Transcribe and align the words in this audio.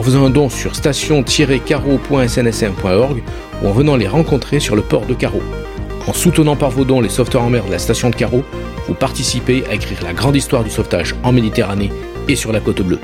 en 0.00 0.02
faisant 0.02 0.24
un 0.24 0.30
don 0.30 0.48
sur 0.48 0.74
station-carreau.snsm.org 0.74 3.22
ou 3.62 3.68
en 3.68 3.72
venant 3.72 3.96
les 3.96 4.08
rencontrer 4.08 4.58
sur 4.58 4.74
le 4.74 4.80
port 4.80 5.04
de 5.04 5.12
Carreau. 5.12 5.42
En 6.06 6.14
soutenant 6.14 6.56
par 6.56 6.70
vos 6.70 6.86
dons 6.86 7.02
les 7.02 7.10
sauveteurs 7.10 7.42
en 7.42 7.50
mer 7.50 7.66
de 7.66 7.70
la 7.70 7.78
station 7.78 8.08
de 8.08 8.16
Carreau, 8.16 8.42
vous 8.88 8.94
participez 8.94 9.62
à 9.68 9.74
écrire 9.74 10.02
la 10.02 10.14
grande 10.14 10.36
histoire 10.36 10.64
du 10.64 10.70
sauvetage 10.70 11.14
en 11.22 11.32
Méditerranée 11.32 11.92
et 12.28 12.36
sur 12.36 12.50
la 12.50 12.60
côte 12.60 12.80
bleue. 12.80 12.98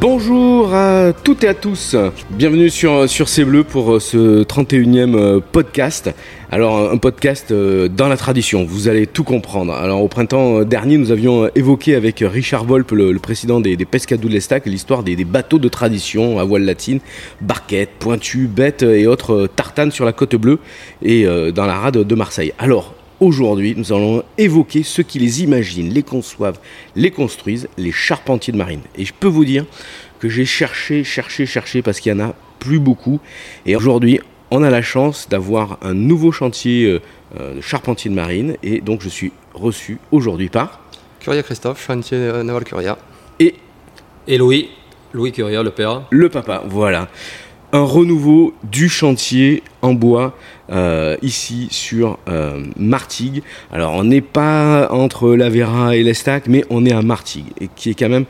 Bonjour 0.00 0.72
à 0.72 1.12
toutes 1.12 1.44
et 1.44 1.48
à 1.48 1.52
tous, 1.52 1.94
bienvenue 2.30 2.70
sur, 2.70 3.06
sur 3.06 3.28
C'est 3.28 3.44
Bleu 3.44 3.64
pour 3.64 3.96
euh, 3.96 4.00
ce 4.00 4.44
31e 4.44 5.14
euh, 5.14 5.40
podcast. 5.40 6.10
Alors 6.50 6.90
un 6.90 6.96
podcast 6.96 7.50
euh, 7.50 7.86
dans 7.86 8.08
la 8.08 8.16
tradition, 8.16 8.64
vous 8.64 8.88
allez 8.88 9.06
tout 9.06 9.24
comprendre. 9.24 9.74
Alors 9.74 10.02
au 10.02 10.08
printemps 10.08 10.62
dernier, 10.62 10.96
nous 10.96 11.10
avions 11.10 11.50
évoqué 11.54 11.96
avec 11.96 12.24
Richard 12.26 12.64
Volpe, 12.64 12.92
le, 12.92 13.18
président 13.18 13.60
des, 13.60 13.76
des 13.76 13.84
Pescadous 13.84 14.28
de 14.28 14.32
l'Estac, 14.32 14.64
l'histoire 14.64 15.02
des, 15.02 15.22
bateaux 15.22 15.58
de 15.58 15.68
tradition 15.68 16.38
à 16.38 16.44
voile 16.44 16.62
latine, 16.62 17.00
barquettes, 17.42 17.90
pointus, 17.98 18.48
bêtes 18.48 18.82
et 18.82 19.06
autres 19.06 19.48
tartanes 19.54 19.90
sur 19.90 20.06
la 20.06 20.12
côte 20.12 20.34
bleue 20.34 20.60
et 21.02 21.26
dans 21.52 21.66
la 21.66 21.74
rade 21.74 21.98
de 21.98 22.14
Marseille. 22.14 22.54
Alors 22.58 22.94
Aujourd'hui, 23.20 23.74
nous 23.76 23.92
allons 23.92 24.22
évoquer 24.38 24.82
ceux 24.82 25.02
qui 25.02 25.18
les 25.18 25.42
imaginent, 25.42 25.92
les 25.92 26.02
conçoivent, 26.02 26.58
les 26.96 27.10
construisent, 27.10 27.68
les 27.76 27.92
charpentiers 27.92 28.50
de 28.50 28.56
marine. 28.56 28.80
Et 28.96 29.04
je 29.04 29.12
peux 29.12 29.28
vous 29.28 29.44
dire 29.44 29.66
que 30.20 30.30
j'ai 30.30 30.46
cherché, 30.46 31.04
cherché, 31.04 31.44
cherché 31.44 31.82
parce 31.82 32.00
qu'il 32.00 32.12
y 32.12 32.14
en 32.14 32.20
a 32.20 32.34
plus 32.58 32.78
beaucoup. 32.78 33.20
Et 33.66 33.76
aujourd'hui, 33.76 34.20
on 34.50 34.62
a 34.62 34.70
la 34.70 34.80
chance 34.80 35.28
d'avoir 35.28 35.78
un 35.82 35.92
nouveau 35.92 36.32
chantier 36.32 36.86
euh, 36.86 37.02
euh, 37.38 37.56
de 37.56 37.60
charpentier 37.60 38.10
de 38.10 38.16
marine. 38.16 38.56
Et 38.62 38.80
donc, 38.80 39.02
je 39.02 39.10
suis 39.10 39.32
reçu 39.52 39.98
aujourd'hui 40.12 40.48
par. 40.48 40.80
Curia 41.20 41.42
Christophe, 41.42 41.84
chantier 41.84 42.18
naval 42.42 42.64
Curia. 42.64 42.96
Et. 43.38 43.54
Et 44.28 44.38
Louis, 44.38 44.70
Louis 45.12 45.32
Curia, 45.32 45.62
le 45.62 45.72
père. 45.72 46.04
Le 46.08 46.30
papa, 46.30 46.62
voilà 46.66 47.10
un 47.72 47.82
renouveau 47.82 48.54
du 48.64 48.88
chantier 48.88 49.62
en 49.82 49.94
bois 49.94 50.36
euh, 50.70 51.16
ici 51.22 51.68
sur 51.70 52.18
euh, 52.28 52.64
Martigues. 52.76 53.42
Alors 53.72 53.94
on 53.94 54.04
n'est 54.04 54.20
pas 54.20 54.88
entre 54.90 55.34
la 55.34 55.48
Vera 55.48 55.96
et 55.96 56.02
l'Estac, 56.02 56.44
mais 56.46 56.64
on 56.70 56.84
est 56.84 56.92
à 56.92 57.02
Martigues, 57.02 57.52
et 57.60 57.68
qui 57.74 57.90
est 57.90 57.94
quand 57.94 58.08
même 58.08 58.26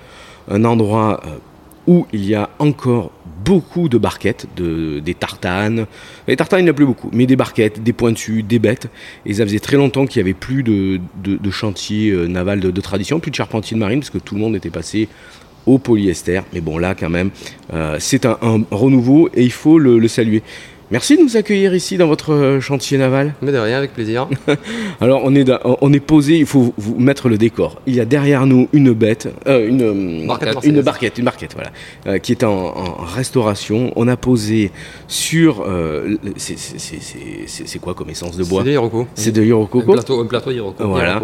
un 0.51 0.65
endroit 0.65 1.21
euh, 1.25 1.37
où 1.87 2.07
il 2.13 2.25
y 2.25 2.35
a 2.35 2.51
encore 2.59 3.13
beaucoup 3.45 3.89
de 3.89 3.97
barquettes, 3.97 4.47
de, 4.55 4.99
des 5.01 5.15
tartanes. 5.15 5.87
Les 6.29 6.37
tartanes, 6.37 6.61
il 6.61 6.65
n'y 6.65 6.71
en 6.71 6.73
a 6.73 6.77
plus 6.77 6.85
beaucoup, 6.85 7.09
mais 7.13 7.25
des 7.25 7.37
barquettes, 7.37 7.83
des 7.83 7.95
pointus, 7.95 8.45
des 8.45 8.59
bêtes. 8.59 8.89
Et 9.25 9.35
ça 9.35 9.45
faisait 9.45 9.61
très 9.61 9.79
longtemps 9.79 10.07
qu'il 10.07 10.23
n'y 10.23 10.29
avait 10.29 10.39
plus 10.39 10.63
de, 10.63 11.01
de, 11.23 11.51
chantier 11.51 12.13
naval 12.29 12.61
de, 12.61 12.71
de, 12.71 12.81
tradition, 12.83 13.19
plus 13.19 13.31
de 13.31 13.37
charpentier 13.37 13.77
de 13.77 13.81
marine, 13.81 14.01
parce 14.01 14.11
que 14.11 14.19
tout 14.19 14.35
le 14.35 14.43
monde 14.43 14.55
était 14.57 14.71
passé 14.71 15.09
au 15.71 15.79
polyester. 15.79 16.41
Mais 16.53 16.61
bon, 16.61 16.79
là, 16.79 16.95
quand 16.95 17.11
même, 17.11 17.31
euh, 17.73 17.97
c'est 17.99 18.27
un, 18.27 18.39
renouveau 18.71 19.31
et 19.35 19.43
il 19.43 19.53
faut 19.53 19.79
le, 19.79 20.07
saluer. 20.09 20.43
Merci 20.91 21.17
de 21.17 21.23
nous 21.23 21.37
accueillir 21.37 21.73
ici 21.73 21.97
dans 21.99 22.09
votre 22.09 22.33
euh, 22.33 22.61
chantier 22.61 22.99
naval. 22.99 23.35
Mais 23.43 23.53
de 23.53 23.59
rien, 23.59 23.79
avec 23.79 23.93
plaisir. 23.93 24.29
Alors 25.01 25.21
on 25.23 25.33
est, 25.37 25.49
on 25.63 25.93
est 25.93 26.01
posé, 26.01 26.37
il 26.37 26.47
faut 26.47 26.75
vous 26.77 26.99
mettre 26.99 27.29
le 27.29 27.39
décor. 27.39 27.81
Il 27.87 27.95
y 27.95 28.01
a 28.01 28.05
derrière 28.05 28.45
nous 28.45 28.69
une 28.73 28.93
bête, 28.93 29.29
euh, 29.47 29.69
une, 29.69 30.27
barquette, 30.27 30.65
une 30.65 30.81
barquette, 30.81 31.19
une 31.19 31.25
barquette, 31.27 31.55
voilà, 31.55 32.19
qui 32.19 32.33
est 32.33 32.43
en, 32.43 32.73
restauration. 33.05 33.93
On 33.95 34.09
a 34.09 34.17
posé 34.17 34.73
sur, 35.07 35.65
c'est 36.37 37.79
quoi 37.79 37.95
comme 37.95 38.11
essence 38.11 38.37
de 38.37 38.43
bois? 38.43 38.63
C'est 38.63 38.67
de 38.67 38.71
l'Iroko. 38.71 39.07
C'est 39.15 39.33
de 39.33 39.43
l'Iroko. 39.43 39.81
Un 39.83 39.93
plateau, 39.93 40.21
un 40.21 40.27
plateau 40.27 40.51
Voilà 40.81 41.23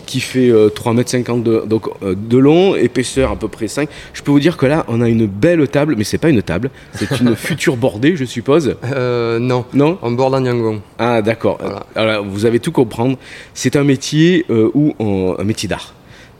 qui, 0.00 0.20
fait 0.20 0.50
3,50 0.50 1.30
m 1.30 1.42
de, 1.42 1.64
donc, 1.66 1.88
euh, 2.02 2.14
de 2.16 2.38
long, 2.38 2.74
épaisseur 2.74 3.30
à 3.30 3.36
peu 3.36 3.48
près 3.48 3.68
5. 3.68 3.88
Je 4.12 4.22
peux 4.22 4.30
vous 4.30 4.40
dire 4.40 4.56
que 4.56 4.66
là, 4.66 4.84
on 4.88 5.00
a 5.00 5.08
une 5.08 5.26
belle 5.26 5.66
table, 5.68 5.94
mais 5.96 6.04
c'est 6.04 6.18
pas 6.18 6.28
une 6.28 6.42
table, 6.42 6.70
c'est 6.94 7.20
une 7.20 7.36
future 7.36 7.76
bordée, 7.76 8.16
je 8.16 8.24
suppose. 8.24 8.76
Euh, 8.84 9.38
non. 9.38 9.64
Non 9.72 9.98
En 10.02 10.10
borde 10.12 10.34
en 10.34 10.44
yangon. 10.44 10.80
Ah, 10.98 11.22
d'accord. 11.22 11.58
Alors, 11.94 12.24
vous 12.24 12.46
avez 12.46 12.60
tout 12.60 12.72
comprendre. 12.72 13.16
C'est 13.54 13.76
un 13.76 13.84
métier 13.84 14.44
euh, 14.50 14.70
où 14.74 14.94
un 15.38 15.44
métier 15.44 15.68
d'art 15.68 15.94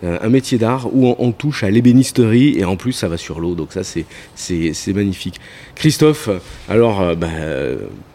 un 0.04 0.28
métier 0.28 0.58
d'art 0.58 0.88
où 0.92 1.14
on, 1.18 1.32
touche 1.32 1.64
à 1.64 1.70
l'ébénisterie 1.70 2.58
et 2.58 2.64
en 2.64 2.76
plus 2.76 2.92
ça 2.92 3.08
va 3.08 3.16
sur 3.16 3.40
l'eau 3.40 3.54
donc 3.54 3.72
ça 3.72 3.82
c'est 3.84 4.92
magnifique. 4.92 5.40
Christophe, 5.74 6.28
alors 6.68 7.16
bah, 7.16 7.28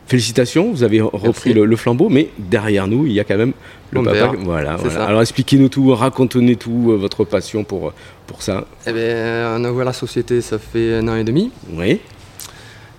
félicitations, 0.09 0.71
vous 0.71 0.83
avez 0.83 1.01
repris 1.01 1.53
le, 1.53 1.75
flambeau, 1.75 2.09
mais 2.09 2.29
derrière 2.37 2.87
nous, 2.87 3.05
il 3.05 3.13
y 3.13 3.19
a 3.19 3.23
quand 3.23 3.37
même 3.37 3.53
le 3.91 4.01
papa. 4.01 4.31
Voilà, 4.39 4.77
Alors 4.99 5.21
expliquez-nous 5.21 5.69
tout, 5.69 5.93
racontez-nous 5.93 6.55
tout, 6.55 6.87
euh, 6.89 6.95
votre 6.95 7.23
passion 7.23 7.63
pour, 7.63 7.93
pour 8.25 8.41
ça. 8.41 8.65
Eh 8.87 8.91
bien, 8.91 9.55
on 9.55 9.63
a 9.63 9.71
ouvert 9.71 9.85
la 9.85 9.93
société, 9.93 10.41
ça 10.41 10.57
fait 10.57 10.95
un 10.95 11.07
an 11.07 11.15
et 11.15 11.23
demi. 11.23 11.51
Oui. 11.73 11.99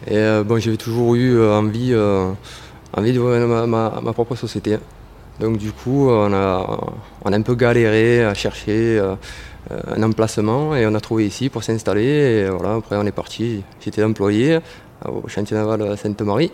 Et 0.07 0.17
euh, 0.17 0.45
bon, 0.45 0.59
j'avais 0.61 0.77
toujours 0.77 1.17
eu 1.17 1.37
euh, 1.37 1.53
envie, 1.53 1.95
envie 2.97 3.13
d'ouvrir 3.13 3.47
ma, 3.47 3.67
ma, 3.67 4.13
propre 4.13 4.37
société. 4.37 4.79
Donc 5.41 5.57
du 5.57 5.73
coup, 5.73 6.09
on 6.11 6.33
a, 6.33 6.81
on 7.25 7.33
a 7.33 7.37
un 7.37 7.43
peu 7.43 7.55
galéré 7.55 8.25
à 8.25 8.35
chercher 8.35 9.01
un 9.71 10.03
emplacement 10.03 10.77
et 10.77 10.87
on 10.87 10.95
a 10.95 11.01
trouvé 11.01 11.27
ici 11.27 11.49
pour 11.49 11.65
s'installer. 11.65 12.45
Et 12.45 12.51
voilà, 12.51 12.75
après 12.75 12.97
on 12.97 13.07
est 13.07 13.13
parti. 13.13 13.63
J'étais 13.83 14.05
employé 14.05 14.59
au 15.07 15.27
chantier 15.29 15.57
naval 15.57 15.97
Sainte-Marie. 15.97 16.53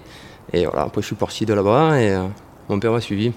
Et 0.52 0.64
voilà, 0.64 0.82
après 0.82 1.02
je 1.02 1.06
suis 1.08 1.16
parti 1.16 1.44
de 1.44 1.52
là-bas 1.52 2.00
et 2.00 2.10
euh, 2.10 2.20
mon 2.68 2.78
père 2.78 2.92
m'a 2.92 3.00
suivi. 3.00 3.32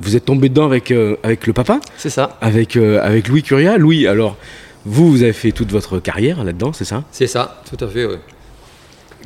Vous 0.00 0.14
êtes 0.14 0.24
tombé 0.24 0.48
dedans 0.48 0.66
avec, 0.66 0.92
euh, 0.92 1.16
avec 1.24 1.48
le 1.48 1.52
papa? 1.52 1.80
C'est 1.96 2.10
ça. 2.10 2.38
Avec, 2.40 2.76
euh, 2.76 3.00
avec 3.02 3.26
Louis 3.26 3.42
Curia. 3.42 3.76
Louis, 3.76 4.06
alors, 4.06 4.36
vous, 4.84 5.10
vous 5.10 5.22
avez 5.24 5.32
fait 5.32 5.50
toute 5.50 5.72
votre 5.72 5.98
carrière 5.98 6.44
là-dedans, 6.44 6.72
c'est 6.72 6.84
ça? 6.84 7.02
C'est 7.10 7.26
ça, 7.26 7.62
tout 7.68 7.84
à 7.84 7.88
fait, 7.88 8.04
oui. 8.04 8.16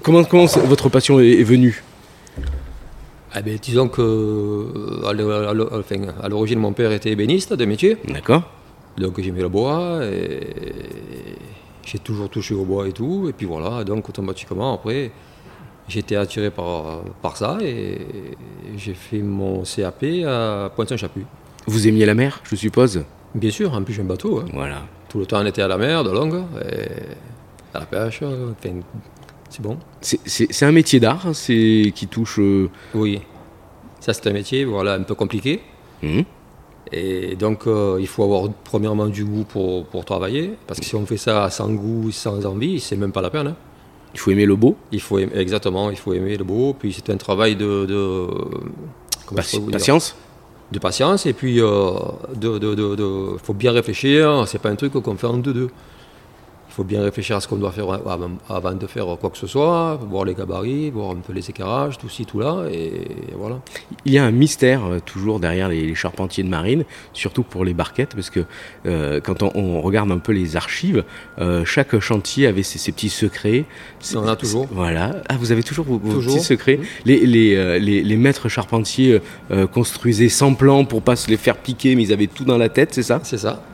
Comment, 0.03 0.25
comment 0.25 0.47
votre 0.47 0.89
passion 0.89 1.21
est, 1.21 1.43
venue? 1.43 1.83
Eh 3.39 3.43
bien, 3.43 3.57
disons 3.61 3.89
que 3.89 5.05
à 5.07 6.29
l'origine, 6.29 6.59
mon 6.59 6.73
père 6.73 6.93
était 6.93 7.11
ébéniste 7.11 7.53
de 7.53 7.65
métier. 7.65 7.97
D'accord. 8.09 8.43
Donc 8.97 9.21
j'aimais 9.21 9.43
le 9.43 9.49
bois 9.49 10.01
et 10.05 10.41
j'ai 11.85 11.99
toujours 11.99 12.29
touché 12.29 12.55
au 12.55 12.65
bois 12.65 12.89
et 12.89 12.93
tout. 12.93 13.27
Et 13.29 13.33
puis 13.33 13.47
voilà, 13.47 13.85
donc 13.85 14.09
automatiquement 14.09 14.75
après, 14.75 15.13
J'étais 15.89 16.17
attiré 16.17 16.51
par, 16.51 17.01
par 17.23 17.37
ça 17.39 17.57
et 17.63 17.99
j'ai 18.77 18.93
fait 18.93 19.23
mon 19.23 19.63
CAP 19.63 20.05
à 20.27 20.71
Pointe-Saint-Chapuis. 20.77 21.25
Vous 21.67 21.89
aimiez 21.89 22.05
la 22.05 22.15
mer, 22.15 22.41
je 22.45 22.57
suppose? 22.57 23.05
Bien 23.35 23.51
sûr, 23.51 23.73
en 23.73 23.83
plus 23.83 23.95
j'ai 23.95 24.03
un 24.03 24.05
bateau. 24.05 24.41
Hein. 24.41 24.45
Voilà. 24.53 24.83
Tout 25.09 25.19
le 25.19 25.25
temps 25.25 25.41
on 25.41 25.47
était 25.47 25.63
à 25.63 25.69
la 25.69 25.79
mer, 25.79 26.05
de 26.05 26.11
longue, 26.11 26.43
et 26.63 26.89
à 27.75 27.81
la 27.81 27.87
pêche, 27.87 28.23
c'est 29.49 29.63
bon. 29.63 29.79
C'est 30.03 30.63
un 30.63 30.73
métier 30.73 31.01
d'art 31.01 31.27
hein, 31.27 31.33
qui 31.33 32.07
touche... 32.11 32.39
Euh, 32.39 32.69
oui, 32.95 33.23
ça 34.01 34.13
c'est 34.13 34.27
un 34.29 34.33
métier 34.33 34.65
voilà, 34.65 34.95
un 34.95 35.03
peu 35.03 35.15
compliqué. 35.15 35.61
Mmh. 36.03 36.23
Et 36.93 37.37
donc, 37.37 37.67
euh, 37.67 37.99
il 38.01 38.07
faut 38.07 38.25
avoir 38.25 38.49
premièrement 38.65 39.07
du 39.07 39.25
goût 39.25 39.45
pour, 39.45 39.85
pour, 39.87 40.05
travailler, 40.05 40.55
parce 40.67 40.81
que 40.81 40.87
si 40.87 40.95
on 40.95 41.05
fait 41.05 41.19
ça 41.19 41.51
sans 41.51 41.69
goût, 41.69 42.11
sans 42.11 42.47
envie, 42.47 42.81
c'est 42.81 42.97
même 42.97 43.13
pas 43.13 43.21
la 43.21 43.31
peine. 43.31 43.49
Hein. 43.49 43.57
Il 44.15 44.21
faut 44.21 44.31
aimer 44.31 44.47
le 44.47 44.57
beau 44.57 44.77
il 44.91 45.01
faut 45.01 45.19
Exactement, 45.19 45.91
il 45.91 45.97
faut 45.97 46.15
aimer 46.15 46.37
le 46.37 46.45
beau. 46.45 46.75
Puis 46.79 46.95
c'est 46.95 47.11
un 47.13 47.17
travail 47.17 47.57
de. 47.57 47.85
de 47.85 48.27
patience 49.71 50.17
De 50.73 50.79
patience, 50.79 51.27
et 51.27 51.35
puis 51.35 51.61
euh, 51.61 51.93
de, 52.35 52.59
de, 52.59 53.37
faut 53.43 53.55
bien 53.55 53.73
réfléchir. 53.73 54.45
C'est 54.47 54.61
pas 54.61 54.71
un 54.71 54.77
truc 54.77 54.95
qu'on 54.95 55.17
fait 55.17 55.27
en 55.27 55.37
deux-deux. 55.37 55.69
Il 56.79 56.83
faut 56.83 56.87
bien 56.87 57.03
réfléchir 57.03 57.35
à 57.35 57.41
ce 57.41 57.49
qu'on 57.49 57.57
doit 57.57 57.73
faire 57.73 57.91
avant, 57.91 58.73
de 58.73 58.87
faire 58.87 59.07
quoi 59.21 59.31
que 59.31 59.37
ce 59.37 59.49
soit, 59.49 59.99
voir 60.09 60.25
les 60.25 60.35
gabarits, 60.35 60.91
voir 60.91 61.11
un 61.11 61.17
peu 61.17 61.33
les 61.33 61.51
éclairages, 61.51 61.99
tout 61.99 62.09
ci, 62.09 62.25
tout 62.25 62.39
là, 62.39 62.67
et 62.73 63.05
voilà. 63.37 63.59
Il 64.05 64.13
y 64.13 64.19
a 64.19 64.25
un 64.25 64.31
mystère 64.31 64.85
euh, 64.85 65.01
toujours 65.05 65.41
derrière 65.41 65.69
les, 65.69 65.85
les 65.85 65.97
charpentiers 65.97 66.45
de 66.45 66.49
marine, 66.49 66.85
surtout 67.13 67.43
pour 67.43 67.65
les 67.65 67.75
barquettes, 67.75 68.15
parce 68.15 68.31
que 68.31 68.45
euh, 68.87 69.21
quand 69.21 69.43
on, 69.43 69.51
on 69.57 69.81
regarde 69.81 70.13
un 70.13 70.19
peu 70.19 70.31
les 70.31 70.55
archives, 70.55 71.03
euh, 71.41 71.65
chaque 71.65 71.99
chantier 71.99 72.47
avait 72.47 72.63
ses, 72.63 72.79
ses 72.79 72.93
petits 72.93 73.09
secrets. 73.09 73.65
On 74.15 74.19
en 74.19 74.29
a 74.29 74.37
toujours. 74.37 74.69
Voilà. 74.71 75.17
Ah, 75.29 75.37
vous 75.37 75.51
avez 75.51 75.65
toujours 75.65 75.85
vos, 75.85 75.99
vos 75.99 76.13
Toujours. 76.13 76.35
petits 76.35 76.45
secrets. 76.45 76.79
Les, 77.05 77.27
les, 77.27 77.81
les, 77.81 78.05
les 78.05 78.17
maîtres 78.17 78.49
charpentiers 78.49 79.21
euh, 79.51 79.67
construisaient 79.67 80.29
sans 80.29 80.55
plan 80.55 80.85
pour 80.85 81.03
pas 81.03 81.17
se 81.17 81.29
les 81.29 81.39
faire 81.39 81.57
piquer, 81.57 81.97
mais 81.97 82.05
ils 82.05 82.13
avaient 82.13 82.29
tout 82.29 82.45
dans 82.45 82.57
la 82.57 82.69
tête, 82.69 82.95
c'est 82.95 83.03
ça? 83.03 83.19
C'est 83.25 83.39
ça. 83.39 83.65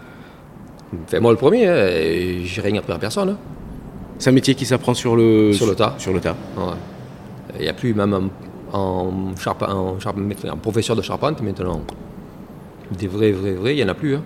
Enfin, 1.06 1.20
moi 1.20 1.30
le 1.32 1.36
premier, 1.38 1.66
hein, 1.66 1.86
et 1.88 2.40
j'ai 2.44 2.60
rien 2.60 2.76
appris 2.78 2.92
à 2.92 2.98
personne. 2.98 3.30
hein. 3.30 3.38
C'est 4.18 4.30
un 4.30 4.32
métier 4.32 4.54
qui 4.54 4.64
s'apprend 4.64 4.94
sur 4.94 5.16
le 5.16 5.52
Sur 5.52 5.66
le 5.66 5.74
tas. 5.74 5.94
Sur 5.98 6.12
le 6.12 6.20
tas. 6.20 6.36
Ouais. 6.56 6.62
Il 7.58 7.62
n'y 7.62 7.68
a 7.68 7.72
plus 7.74 7.94
même 7.94 8.30
en, 8.72 8.78
en, 8.78 9.34
charpe- 9.36 9.68
en 9.68 9.98
charpe- 9.98 10.48
en 10.50 10.56
professeur 10.56 10.96
de 10.96 11.02
charpente 11.02 11.40
maintenant. 11.42 11.82
Des 12.96 13.06
vrais, 13.08 13.32
vrais, 13.32 13.52
vrais, 13.54 13.72
il 13.74 13.76
n'y 13.76 13.84
en 13.84 13.88
a 13.88 13.94
plus. 13.94 14.14
hein. 14.16 14.22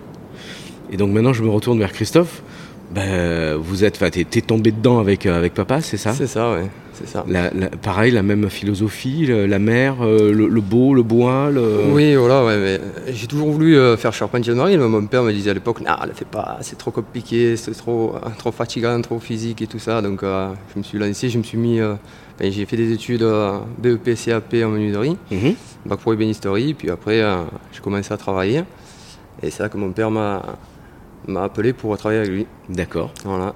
Et 0.91 0.97
donc 0.97 1.11
maintenant, 1.11 1.33
je 1.33 1.43
me 1.43 1.49
retourne 1.49 1.79
vers 1.79 1.91
Christophe. 1.91 2.41
Ben, 2.91 3.55
vous 3.55 3.83
êtes, 3.83 3.97
enfin, 3.97 4.09
t'es, 4.09 4.23
t'es 4.23 4.41
tombé 4.41 4.71
dedans 4.71 4.99
avec, 4.99 5.25
euh, 5.27 5.37
avec 5.37 5.53
papa, 5.53 5.81
c'est 5.81 5.97
ça? 5.97 6.13
C'est 6.13 6.25
ça, 6.27 6.51
ouais. 6.53 6.67
C'est 6.99 7.07
ça. 7.07 7.23
La- 7.27 7.49
la- 7.53 7.69
Pareil, 7.69 8.11
la 8.11 8.23
même 8.23 8.49
philosophie, 8.49 9.25
la 9.27 9.57
mer, 9.59 9.97
euh, 10.01 10.33
le, 10.33 10.47
le 10.47 10.61
beau, 10.61 10.93
le 10.93 11.01
bois, 11.03 11.49
le... 11.49 11.85
Oui, 11.93 12.13
voilà, 12.15 12.43
ouais, 12.45 12.81
j'ai 13.09 13.25
toujours 13.27 13.49
voulu 13.51 13.77
euh, 13.77 13.95
faire 13.95 14.11
charpentier 14.11 14.51
de 14.53 14.57
marine, 14.57 14.79
mais 14.81 14.87
mon 14.87 15.05
père 15.05 15.23
me 15.23 15.31
disait 15.31 15.51
à 15.51 15.53
l'époque, 15.53 15.79
non, 15.81 15.93
le 16.05 16.13
fais 16.13 16.25
pas, 16.25 16.57
c'est 16.61 16.77
trop 16.77 16.91
compliqué, 16.91 17.55
c'est 17.55 17.71
trop, 17.71 18.15
euh, 18.15 18.29
trop 18.37 18.51
fatigant, 18.51 18.99
trop 19.01 19.19
physique 19.19 19.61
et 19.61 19.67
tout 19.67 19.79
ça. 19.79 20.01
Donc 20.01 20.23
euh, 20.23 20.49
je 20.73 20.79
me 20.79 20.83
suis 20.83 20.97
lancé, 20.99 21.29
je 21.29 21.37
me 21.37 21.43
suis 21.43 21.57
mis, 21.57 21.79
ben, 21.79 22.51
j'ai 22.51 22.65
fait 22.65 22.75
des 22.77 22.91
études 22.91 23.25
BEP, 23.77 24.15
CAP 24.15 24.55
en 24.65 24.69
menuiserie, 24.69 25.15
Mhm. 25.31 25.53
bac 25.85 25.99
pro 25.99 26.13
ébénisterie, 26.13 26.73
puis 26.73 26.89
après 26.89 27.21
j'ai 27.71 27.79
commencé 27.81 28.13
à 28.13 28.17
travailler. 28.17 28.63
Et 29.41 29.49
c'est 29.51 29.63
là 29.63 29.69
que 29.69 29.77
mon 29.77 29.91
père 29.91 30.11
m'a 30.11 30.43
m'a 31.27 31.43
appelé 31.43 31.73
pour 31.73 31.95
travailler 31.97 32.21
avec 32.21 32.31
lui. 32.31 32.45
D'accord. 32.69 33.11
Voilà, 33.23 33.53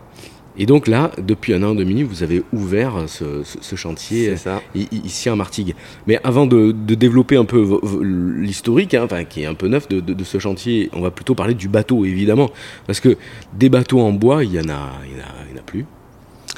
Et 0.57 0.65
donc 0.67 0.87
là, 0.87 1.09
depuis 1.17 1.53
un 1.53 1.63
an 1.63 1.73
et 1.73 1.77
demi, 1.77 2.03
vous 2.03 2.21
avez 2.21 2.43
ouvert 2.53 2.93
ce, 3.07 3.43
ce- 3.43 3.57
ce 3.59 3.75
chantier 3.75 4.35
ici 4.75 5.29
à 5.29 5.35
Martigues. 5.35 5.73
Mais 6.05 6.19
avant 6.23 6.45
de, 6.45 6.71
de 6.71 6.93
développer 6.95 7.37
un 7.37 7.45
peu 7.45 7.79
l'historique, 8.03 8.93
hein, 8.93 9.03
enfin, 9.05 9.23
qui 9.23 9.41
est 9.41 9.45
un 9.45 9.55
peu 9.55 9.67
neuf 9.67 9.87
de, 9.87 9.99
de- 9.99 10.13
de 10.13 10.23
ce 10.23 10.37
chantier, 10.39 10.89
on 10.93 11.01
va 11.01 11.11
plutôt 11.11 11.35
parler 11.35 11.53
du 11.55 11.67
bateau, 11.69 12.05
évidemment. 12.05 12.49
Parce 12.85 12.99
que 12.99 13.17
des 13.53 13.69
bateaux 13.69 13.99
en 14.01 14.11
bois, 14.11 14.43
il 14.43 14.53
y 14.53 14.59
en 14.59 14.63
en 14.69 14.73
en 14.73 15.57
a 15.57 15.61
plus. 15.65 15.85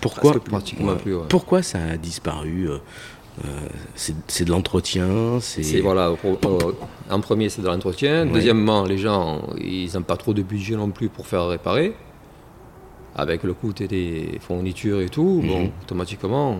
Pourquoi, 0.01 0.31
Presque 0.33 0.43
plus. 0.43 1.15
Ouais. 1.15 1.23
pourquoi 1.29 1.61
ça 1.63 1.79
a 1.93 1.97
disparu 1.97 2.67
euh, 2.69 2.77
euh, 3.45 3.47
c'est, 3.95 4.43
de 4.45 4.51
l'entretien, 4.51 5.39
c'est... 5.39 5.79
Voilà, 5.81 6.13
en 7.09 7.19
premier 7.21 7.49
c'est 7.49 7.61
de 7.61 7.67
l'entretien. 7.67 8.25
Ouais. 8.27 8.33
Deuxièmement, 8.33 8.83
les 8.83 8.97
gens 8.97 9.41
ils 9.57 9.89
n'ont 9.95 10.01
pas 10.03 10.17
trop 10.17 10.33
de 10.33 10.41
budget 10.41 10.75
non 10.75 10.89
plus 10.89 11.07
pour 11.09 11.27
faire 11.27 11.47
réparer. 11.47 11.93
Avec 13.15 13.43
le 13.43 13.53
coût 13.53 13.71
des 13.73 14.39
fournitures 14.41 15.01
et 15.01 15.09
tout, 15.09 15.41
bon, 15.45 15.63
Mhm. 15.63 15.69
automatiquement, 15.83 16.57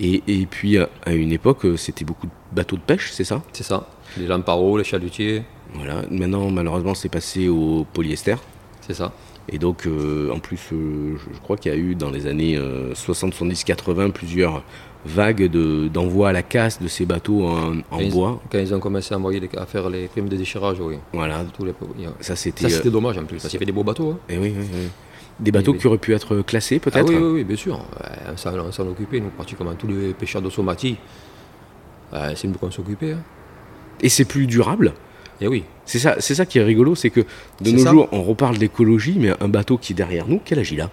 Et, 0.00 0.22
et 0.28 0.46
puis 0.46 0.78
à 0.78 1.12
une 1.12 1.32
époque, 1.32 1.64
euh, 1.64 1.76
c'était 1.76 2.04
beaucoup 2.04 2.26
de 2.28 2.32
bateaux 2.52 2.76
de 2.76 2.82
pêche, 2.82 3.10
c'est 3.12 3.24
ça? 3.24 3.42
C'est 3.52 3.64
ça. 3.64 3.84
Les 4.16 4.28
lamparos, 4.28 4.78
les 4.78 4.84
chalutiers, 4.84 5.42
Voilà. 5.74 6.02
Maintenant, 6.10 6.50
malheureusement, 6.50 6.94
c'est 6.94 7.08
passé 7.08 7.48
au 7.48 7.84
polyester. 7.92 8.36
c'est 8.80 8.94
ça. 8.94 9.12
Et 9.50 9.58
donc, 9.58 9.86
euh, 9.86 10.30
en 10.32 10.38
plus, 10.38 10.60
euh, 10.72 11.16
je, 11.16 11.38
crois 11.40 11.56
qu'il 11.56 11.72
y 11.72 11.74
a 11.74 11.78
eu 11.78 11.94
dans 11.96 12.10
les 12.10 12.26
années 12.26 12.56
euh, 12.56 12.94
60, 12.94 13.32
70, 13.34 13.64
80 13.64 14.10
plusieurs 14.10 14.62
vagues 15.04 15.50
de- 15.50 15.88
d'envoi 15.88 16.28
à 16.28 16.32
la 16.32 16.42
casse 16.42 16.80
de 16.80 16.86
ces 16.88 17.04
bateaux 17.04 17.44
en, 17.46 17.78
en 17.78 17.82
Quand 17.90 17.98
ils- 17.98 18.10
bois. 18.12 18.40
Quand 18.52 18.58
ils 18.58 18.72
ont 18.74 18.80
commencé 18.80 19.12
à, 19.14 19.18
envoyer 19.18 19.40
les- 19.40 19.50
à 19.58 19.66
faire 19.66 19.88
les 19.90 20.06
primes 20.06 20.28
de 20.28 20.36
déchirage, 20.36 20.78
oui. 20.80 20.96
Voilà. 21.12 21.44
Tous 21.56 21.64
les, 21.64 21.74
Ça, 22.20 22.36
c'était. 22.36 22.68
ça 22.68 22.76
c'était 22.76 22.90
dommage 22.90 23.18
en 23.18 23.24
plus, 23.24 23.42
y 23.42 23.56
avait 23.56 23.66
des 23.66 23.72
beaux 23.72 23.84
bateaux. 23.84 24.10
hein. 24.12 24.18
eh 24.28 24.38
oui, 24.38 24.54
oui, 24.56 24.66
oui. 24.72 24.88
Des 25.40 25.52
bateaux 25.52 25.74
qui 25.74 25.86
auraient 25.86 25.98
pu 25.98 26.14
être 26.14 26.38
classés, 26.42 26.80
Ah 26.84 26.90
peut-être 26.90 27.08
oui, 27.08 27.14
oui, 27.16 27.30
oui, 27.34 27.44
bien 27.44 27.56
sûr. 27.56 27.84
Ça, 28.36 28.52
on 28.54 28.72
s'en 28.72 28.86
occupait, 28.88 29.20
nous, 29.20 29.28
pratiquement 29.30 29.72
tous 29.74 29.86
les 29.86 30.12
pêcheurs 30.12 30.42
de 30.42 30.50
Somati. 30.50 30.96
Ouais, 32.12 32.34
c'est 32.34 32.48
nous 32.48 32.54
qu'on 32.54 32.70
s'occupait. 32.70 33.12
hein. 33.12 33.22
Et 34.00 34.08
c'est 34.08 34.24
plus 34.24 34.46
durable? 34.46 34.94
Et 35.40 35.46
oui, 35.46 35.62
C'est 35.84 36.00
ça, 36.00 36.16
c'est 36.18 36.34
ça 36.34 36.44
qui 36.46 36.58
est 36.58 36.64
rigolo, 36.64 36.96
c'est 36.96 37.10
que 37.10 37.20
de 37.60 37.70
nos 37.70 37.78
ça. 37.78 37.90
jours, 37.90 38.08
on 38.10 38.22
reparle 38.24 38.58
d'écologie, 38.58 39.16
mais 39.20 39.30
un 39.40 39.48
bateau 39.48 39.78
qui 39.78 39.92
est 39.92 39.96
derrière 39.96 40.26
nous, 40.26 40.40
quel 40.44 40.58
âge 40.58 40.72
il 40.72 40.80
a? 40.80 40.90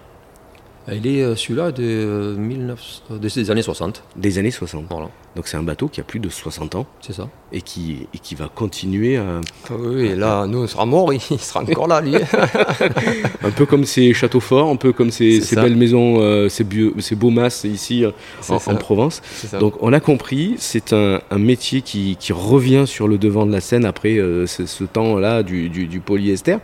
Il 0.94 1.06
est 1.06 1.22
euh, 1.22 1.34
celui-là 1.34 1.72
de, 1.72 1.82
euh, 1.82 2.34
19 2.36 3.02
euh, 3.10 3.18
de- 3.18 3.28
des 3.28 3.50
années 3.50 3.62
60. 3.62 4.02
Des 4.16 4.38
années 4.38 4.50
60. 4.50 4.84
Voilà, 4.88 5.08
Donc 5.34 5.48
c'est 5.48 5.56
un 5.56 5.62
bateau 5.62 5.88
qui 5.88 6.00
a 6.00 6.04
plus 6.04 6.20
de 6.20 6.28
60 6.28 6.74
ans 6.76 6.86
c'est 7.00 7.12
ça. 7.12 7.28
et 7.52 7.60
qui, 7.60 8.06
et 8.14 8.18
qui 8.18 8.34
va 8.36 8.48
continuer 8.54 9.16
à, 9.16 9.40
Ah 9.68 9.72
oui, 9.78 10.06
et 10.06 10.14
là, 10.14 10.46
nous 10.46 10.58
on 10.62 10.66
sera 10.66 10.86
morts, 10.86 11.12
il 11.12 11.20
sera 11.40 11.62
encore 11.62 11.88
là, 11.88 12.00
lui. 12.00 12.14
Un 13.42 13.50
peu 13.50 13.66
comme 13.66 13.84
ces 13.84 14.12
châteaux 14.14 14.40
forts, 14.40 14.68
un 14.68 14.76
peu 14.76 14.92
comme 14.92 15.10
ces, 15.10 15.40
belles 15.54 15.76
maisons, 15.76 16.20
euh, 16.20 16.48
ces, 16.48 16.64
bio- 16.64 16.94
ces 17.00 17.14
beaux 17.14 17.30
masses 17.30 17.64
ici 17.64 18.04
euh, 18.04 18.10
en, 18.48 18.56
en 18.56 18.74
Provence. 18.76 19.22
Donc 19.60 19.74
on 19.80 19.88
l'a 19.88 20.00
compris, 20.00 20.54
c'est 20.58 20.92
un, 20.92 21.20
un 21.30 21.38
métier 21.38 21.82
qui, 21.82 22.16
qui 22.18 22.32
revient 22.32 22.84
sur 22.86 23.08
le 23.08 23.18
devant 23.18 23.46
de 23.46 23.52
la 23.52 23.60
scène 23.60 23.84
après 23.84 24.16
euh, 24.18 24.46
ce, 24.46 24.66
ce 24.66 24.84
temps-là 24.84 25.42
du, 25.42 25.68
du- 25.68 25.86
du 25.86 26.00
polyester. 26.00 26.56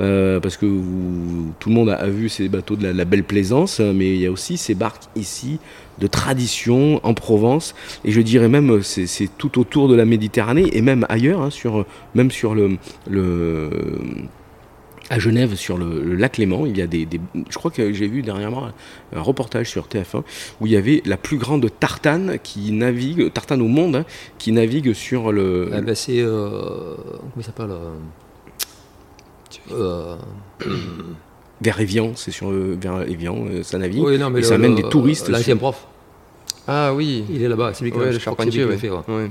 Euh, 0.00 0.40
parce 0.40 0.56
que 0.56 0.66
tout 1.60 1.68
le 1.68 1.74
monde 1.74 1.90
a, 1.90 2.06
vu 2.08 2.28
ces 2.28 2.48
bateaux 2.48 2.76
de 2.76 2.88
la, 2.88 3.04
belle 3.04 3.22
plaisance, 3.22 3.78
euh, 3.80 3.92
mais 3.92 4.14
il 4.14 4.20
y 4.20 4.26
a 4.26 4.30
aussi 4.30 4.56
ces 4.56 4.74
barques 4.74 5.04
ici 5.14 5.60
de 6.00 6.08
tradition 6.08 7.00
en 7.04 7.14
Provence, 7.14 7.76
et 8.04 8.10
je 8.10 8.20
dirais 8.20 8.48
même 8.48 8.82
c'est 8.82 9.28
tout 9.38 9.60
autour 9.60 9.88
de 9.88 9.94
la 9.94 10.04
Méditerranée 10.04 10.68
et 10.72 10.82
même 10.82 11.06
ailleurs, 11.08 11.42
hein, 11.42 11.50
sur, 11.50 11.86
même 12.16 12.32
sur 12.32 12.56
le, 12.56 12.78
à 15.10 15.18
Genève, 15.18 15.54
sur 15.54 15.78
le, 15.78 16.14
lac 16.14 16.38
Léman, 16.38 16.66
il 16.66 16.76
y 16.76 16.82
a 16.82 16.86
des, 16.86 17.06
Je 17.48 17.56
crois 17.56 17.70
que 17.70 17.92
j'ai 17.92 18.08
vu 18.08 18.22
dernièrement 18.22 18.68
un 19.14 19.20
reportage 19.20 19.68
sur 19.68 19.86
TF1 19.86 20.22
où 20.60 20.66
il 20.66 20.72
y 20.72 20.76
avait 20.76 21.02
la 21.04 21.16
plus 21.16 21.36
grande 21.36 21.68
tartane 21.78 22.38
qui 22.42 22.72
navigue, 22.72 23.32
tartane 23.32 23.62
au 23.62 23.68
monde, 23.68 23.96
hein, 23.96 24.04
qui 24.38 24.52
navigue 24.52 24.92
sur 24.92 25.32
le. 25.32 25.70
Eh 25.76 25.80
ben, 25.80 25.94
c'est. 25.94 26.20
euh, 26.20 26.94
comment 26.96 27.32
il 27.36 27.44
s'appelle 27.44 27.70
euh, 27.70 27.90
euh, 29.72 30.16
vers 31.60 31.80
Évian, 31.80 32.12
c'est 32.14 32.30
sur 32.30 32.50
le- 32.50 32.76
vers 32.80 33.02
Évian, 33.08 33.36
euh, 33.48 33.62
ça 33.62 33.78
navigue. 33.78 34.02
oui, 34.04 34.18
non, 34.18 34.30
mais 34.30 34.40
et 34.40 34.42
le- 34.42 34.48
ça 34.48 34.54
amène 34.54 34.74
le- 34.76 34.82
des 34.82 34.88
touristes. 34.88 35.28
L'ancien 35.28 35.44
sur- 35.54 35.58
prof, 35.58 35.86
Ah 36.66 36.94
oui, 36.94 37.24
il 37.30 37.42
est 37.42 37.48
là-bas, 37.48 37.72
c'est 37.74 37.84
lui 37.84 37.92
qui 37.92 37.98
ouais, 37.98 38.10
le 38.12 38.18
charpentier, 38.18 38.52
qui 38.52 38.58
l'a 38.60 38.66
ouais. 38.66 38.76
fait. 38.78 38.90
ouais. 38.90 38.96
Ouais. 39.08 39.30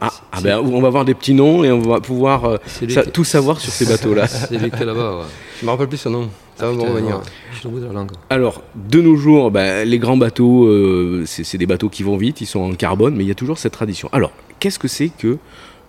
Ah, 0.00 0.10
ah 0.32 0.40
ben, 0.40 0.58
on 0.58 0.80
va 0.80 0.88
avoir 0.88 1.04
des 1.04 1.14
petits 1.14 1.32
noms 1.32 1.62
et 1.62 1.70
on 1.70 1.78
va 1.78 2.00
pouvoir 2.00 2.44
euh, 2.44 2.56
ça- 2.88 3.06
tout 3.06 3.22
savoir 3.22 3.60
sur 3.60 3.72
ces 3.72 3.86
bateaux-là. 3.92 4.26
C'est 4.26 4.58
lui 4.58 4.68
qui 4.70 4.82
est 4.82 4.84
là-bas. 4.84 5.18
ouais. 5.18 5.24
Je 5.60 5.64
me 5.66 5.70
rappelle 5.70 5.86
plus 5.86 5.96
son 5.98 6.10
nom, 6.10 6.28
ça 6.56 6.66
va 6.66 6.72
me 6.72 6.78
Putain, 6.78 6.90
revenir. 6.92 7.16
ouais, 7.18 7.22
Je 7.52 7.58
suis 7.60 7.68
au 7.68 7.70
bout 7.70 7.78
de 7.78 7.86
la 7.86 7.92
langue. 7.92 8.10
Alors, 8.28 8.62
de 8.74 9.00
nos 9.00 9.14
jours, 9.14 9.52
ben, 9.52 9.88
les 9.88 9.98
grands 10.00 10.16
bateaux, 10.16 10.66
euh, 10.66 11.22
c'est 11.26 11.44
c'est 11.44 11.56
des 11.58 11.66
bateaux 11.66 11.88
qui 11.88 12.02
vont 12.02 12.16
vite, 12.16 12.40
ils 12.40 12.46
sont 12.46 12.58
en 12.60 12.72
carbone, 12.74 13.14
mais 13.14 13.22
il 13.22 13.28
y 13.28 13.30
a 13.32 13.36
toujours 13.36 13.58
cette 13.58 13.74
tradition. 13.74 14.08
Alors, 14.12 14.32
qu'est-ce 14.58 14.80
que 14.80 14.88
c'est 14.88 15.08
que 15.16 15.38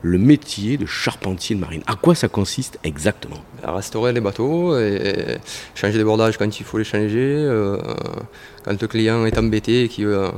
le 0.06 0.18
métier 0.18 0.76
de 0.78 0.86
charpentier 0.86 1.56
de 1.56 1.62
marine 1.62 1.82
À 1.88 1.96
quoi 1.96 2.14
ça 2.14 2.28
consiste 2.28 2.78
exactement? 2.84 3.38
À 3.64 3.72
restaurer 3.74 4.12
les 4.12 4.20
bateaux 4.20 4.78
et 4.78 5.38
changer 5.76 5.98
les 5.98 6.04
bordages 6.04 6.38
quand 6.38 6.60
il 6.60 6.64
faut 6.66 6.78
les 6.78 6.84
changer. 6.84 7.36
euh, 7.40 7.78
quand 8.66 8.80
le 8.82 8.88
client 8.88 9.26
est 9.26 9.38
embêté 9.38 9.86
et 9.86 9.90
euh, 10.02 10.30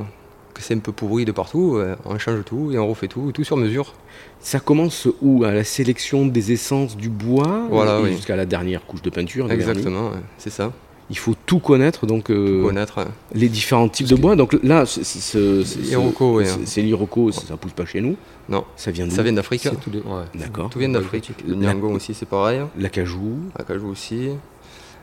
que 0.54 0.62
c'est 0.62 0.76
un 0.76 0.80
peu 0.80 0.92
pourri 0.92 1.26
de 1.26 1.32
partout, 1.32 1.78
euh, 1.78 1.96
on 2.06 2.18
change 2.20 2.44
tout 2.46 2.72
et 2.72 2.78
on 2.78 2.88
refait 2.88 3.08
tout, 3.08 3.32
tout 3.34 3.44
sur 3.44 3.58
mesure. 3.58 3.94
Ça 4.40 4.60
commence 4.60 5.08
où? 5.22 5.44
À 5.44 5.52
la 5.52 5.64
sélection 5.64 6.28
des 6.28 6.52
essences 6.52 6.96
du 6.96 7.10
bois 7.10 7.66
Voilà, 7.70 8.00
oui. 8.02 8.12
jusqu'à 8.16 8.36
la 8.36 8.46
dernière 8.46 8.86
couche 8.86 9.02
de 9.02 9.10
peinture. 9.10 9.52
Exactement, 9.52 10.12
c'est 10.38 10.52
ça. 10.52 10.72
Il 11.12 11.18
faut 11.20 11.36
tout 11.46 11.60
connaître, 11.60 12.08
donc 12.08 12.32
euh, 12.32 12.64
Connaître. 12.64 12.98
hein. 12.98 13.06
les 13.34 13.48
différents 13.48 13.88
types 13.88 14.08
de 14.08 14.16
bois. 14.16 14.36
Donc 14.36 14.58
là, 14.64 14.88
c'est- 14.88 15.04
c'est- 15.04 15.64
c'est- 15.64 15.80
L'iroko, 15.80 16.42
c'est- 16.66 16.82
hein. 16.82 16.84
l'iroko, 16.84 17.32
ça, 17.32 17.56
pousse 17.58 17.74
pas 17.74 17.86
chez 17.86 18.02
nous. 18.02 18.16
Non, 18.50 18.64
Ça 18.76 18.90
vient 18.90 19.06
d'où 19.06 19.14
ça 19.16 19.22
vient 19.22 19.34
d'Afrique. 19.34 19.62
C'est 19.64 19.80
tout 19.80 19.92
de- 19.92 20.00
ouais. 20.00 20.24
D'accord. 20.34 20.70
Tout 20.72 20.80
vient 20.80 20.90
d'Afrique. 20.90 21.30
Le 21.48 21.54
Nyangon 21.56 21.94
aussi, 21.94 22.16
c'est 22.16 22.26
pareil. 22.28 22.62
L'acajou. 22.80 23.38
Acajou 23.56 23.88
aussi. 23.90 24.30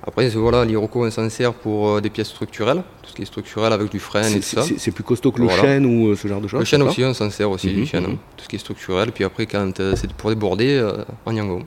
Après, 0.05 0.29
voilà, 0.31 0.65
l'Iroko, 0.65 1.07
on 1.07 1.11
s'en 1.13 1.31
sert 1.31 1.53
pour 1.55 1.91
euh, 1.91 2.01
des 2.01 2.11
pièces 2.11 2.31
structurelles. 2.31 2.83
Tout 3.03 3.11
ce 3.11 3.15
qui 3.15 3.23
est 3.23 3.27
structurel 3.27 3.73
avec 3.73 3.89
du 3.89 4.01
frein 4.01 4.23
et 4.23 4.41
C'est- 4.41 4.57
tout 4.57 4.63
ça. 4.63 4.75
C'est 4.77 4.91
plus 4.91 5.05
costaud 5.05 5.31
que 5.31 5.39
le 5.41 5.45
Voilà. 5.47 5.63
chêne 5.63 5.87
ou 5.87 6.09
euh, 6.09 6.17
ce 6.17 6.27
genre 6.27 6.41
de 6.41 6.49
choses 6.49 6.59
Le 6.59 6.65
chêne 6.67 6.83
aussi, 6.83 7.05
on 7.05 7.15
s'en 7.15 7.31
sert 7.31 7.49
aussi, 7.49 7.69
Mhm, 7.69 7.75
du 7.75 7.87
chêne. 7.87 8.03
mhm. 8.05 8.17
Tout 8.37 8.43
ce 8.45 8.49
qui 8.49 8.57
est 8.57 8.59
structurel. 8.59 9.13
Puis 9.13 9.23
après, 9.23 9.47
quand 9.47 9.71
c'est 9.95 10.13
pour 10.15 10.31
déborder, 10.31 10.85
en 11.25 11.33
Nyangon. 11.33 11.63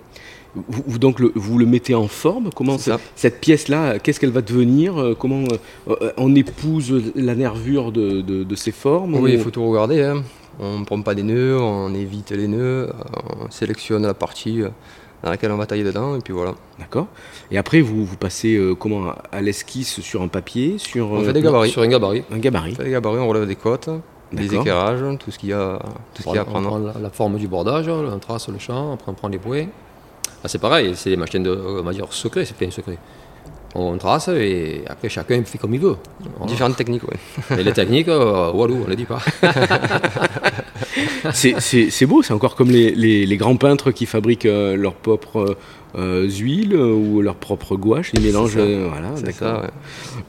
Vous, 0.70 0.84
vous- 0.88 1.00
donc 1.00 1.20
le- 1.20 1.32
vous 1.36 1.58
le 1.58 1.66
mettez 1.66 1.96
en 1.96 2.08
forme 2.08 2.50
Comment 2.56 2.78
C'est 2.78 2.92
ce- 2.92 2.98
ça. 2.98 3.00
cette 3.16 3.42
pièce-là, 3.42 4.00
qu'est-ce 4.00 4.20
qu'elle 4.20 4.32
va 4.32 4.42
devenir 4.42 4.98
Euh, 5.00 5.14
Comment 5.18 5.44
euh, 5.90 5.96
euh, 6.02 6.12
on 6.18 6.34
épouse 6.36 7.12
la 7.16 7.36
nervure 7.36 7.92
de, 7.92 8.22
de- 8.22 8.44
de 8.44 8.56
ces 8.56 8.72
formes 8.72 9.16
Oui, 9.16 9.22
ou- 9.22 9.28
il 9.34 9.40
faut 9.40 9.52
tout 9.52 9.66
regarder. 9.68 10.02
hein. 10.02 10.24
On 10.60 10.80
ne 10.80 10.86
prend 10.86 11.02
pas 11.02 11.14
des 11.16 11.24
nœuds, 11.24 11.60
on 11.60 11.94
évite 11.94 12.32
les 12.32 12.48
nœuds, 12.48 12.90
on 13.46 13.52
sélectionne 13.52 14.04
la 14.04 14.14
partie 14.14 14.62
euh, 14.62 14.70
dans 15.24 15.30
laquelle 15.32 15.52
on 15.52 15.58
va 15.58 15.66
tailler 15.66 15.84
dedans, 15.84 16.16
et 16.16 16.20
puis 16.20 16.32
voilà. 16.34 16.56
D'accord. 16.80 17.08
Et 17.52 17.58
après, 17.58 17.82
vous, 17.82 18.06
vous 18.06 18.16
passez 18.16 18.56
euh, 18.56 18.74
comment 18.76 19.14
à 19.34 19.42
l'esquisse 19.42 20.00
sur 20.00 20.22
un 20.22 20.30
papier, 20.30 20.76
sur 20.78 21.12
On 21.12 21.22
fait 21.24 21.34
des 21.34 21.42
gabarits. 21.42 21.70
Sur 21.72 21.82
un 21.82 21.88
gabarit. 21.88 22.24
un 22.32 22.38
gabarit. 22.38 22.72
On 22.72 22.76
fait 22.76 22.84
des 22.86 22.92
gabarits, 22.92 23.20
on 23.20 23.28
relève 23.28 23.46
des 23.48 23.56
côtes, 23.58 23.90
des 24.32 24.56
éclairages, 24.56 25.02
tout 25.20 25.32
ce 25.32 25.38
qu'il 25.38 25.50
y 25.50 25.54
a, 25.54 25.80
tout 26.14 26.22
ce 26.24 26.28
qu'il 26.28 26.36
y 26.36 26.38
a 26.38 26.42
à 26.42 26.46
on 26.48 26.52
prendre. 26.52 26.68
prend 26.70 26.78
la, 26.78 26.94
la 27.02 27.10
forme 27.10 27.36
du 27.38 27.50
bordage, 27.50 27.90
on 27.90 28.18
trace 28.20 28.48
le 28.48 28.58
champ, 28.60 28.94
après 28.94 29.12
on 29.12 29.16
prend 29.16 29.28
les 29.28 29.38
bouées. 29.38 29.68
Ah, 30.44 30.48
c'est 30.48 30.60
pareil, 30.60 30.94
c'est 30.96 31.10
des 31.10 31.18
machines 31.18 31.44
de, 31.44 31.52
on 31.52 31.84
va 31.84 31.92
dire, 31.92 32.12
secret, 32.12 32.46
c'est 32.46 32.56
plein 32.56 32.68
de 32.68 32.74
secret. 32.74 32.98
On 33.78 33.98
trace 33.98 34.30
et 34.30 34.84
après 34.88 35.10
chacun 35.10 35.44
fait 35.44 35.58
comme 35.58 35.74
il 35.74 35.82
veut. 35.82 35.98
Différentes 36.48 36.78
techniques, 36.78 37.04
oui. 37.04 37.58
Et 37.60 37.64
les 37.64 37.74
techniques, 37.74 38.08
euh, 38.08 38.52
walou, 38.52 38.82
on 38.82 38.86
ne 38.86 38.90
les 38.92 38.96
dit 38.96 39.06
pas. 39.06 39.20
C'est- 41.34 42.06
beau, 42.06 42.22
c'est 42.24 42.34
encore 42.34 42.56
comme 42.56 42.70
les, 42.72 42.92
les- 42.92 43.26
les 43.26 43.38
grands 43.38 43.56
peintres 43.58 43.92
qui 43.92 44.06
fabriquent 44.06 44.46
euh, 44.46 44.76
leurs 44.76 44.94
propres 44.96 45.58
euh, 45.98 46.28
huiles 46.28 46.74
euh, 46.74 46.92
ou 46.94 47.22
leurs 47.22 47.36
propres 47.36 47.78
gouaches, 47.78 48.12
ils 48.14 48.20
mélangent. 48.22 48.58
euh, 48.58 48.88
voilà, 48.90 49.12
C'est 49.16 49.24
d'accord. 49.24 49.64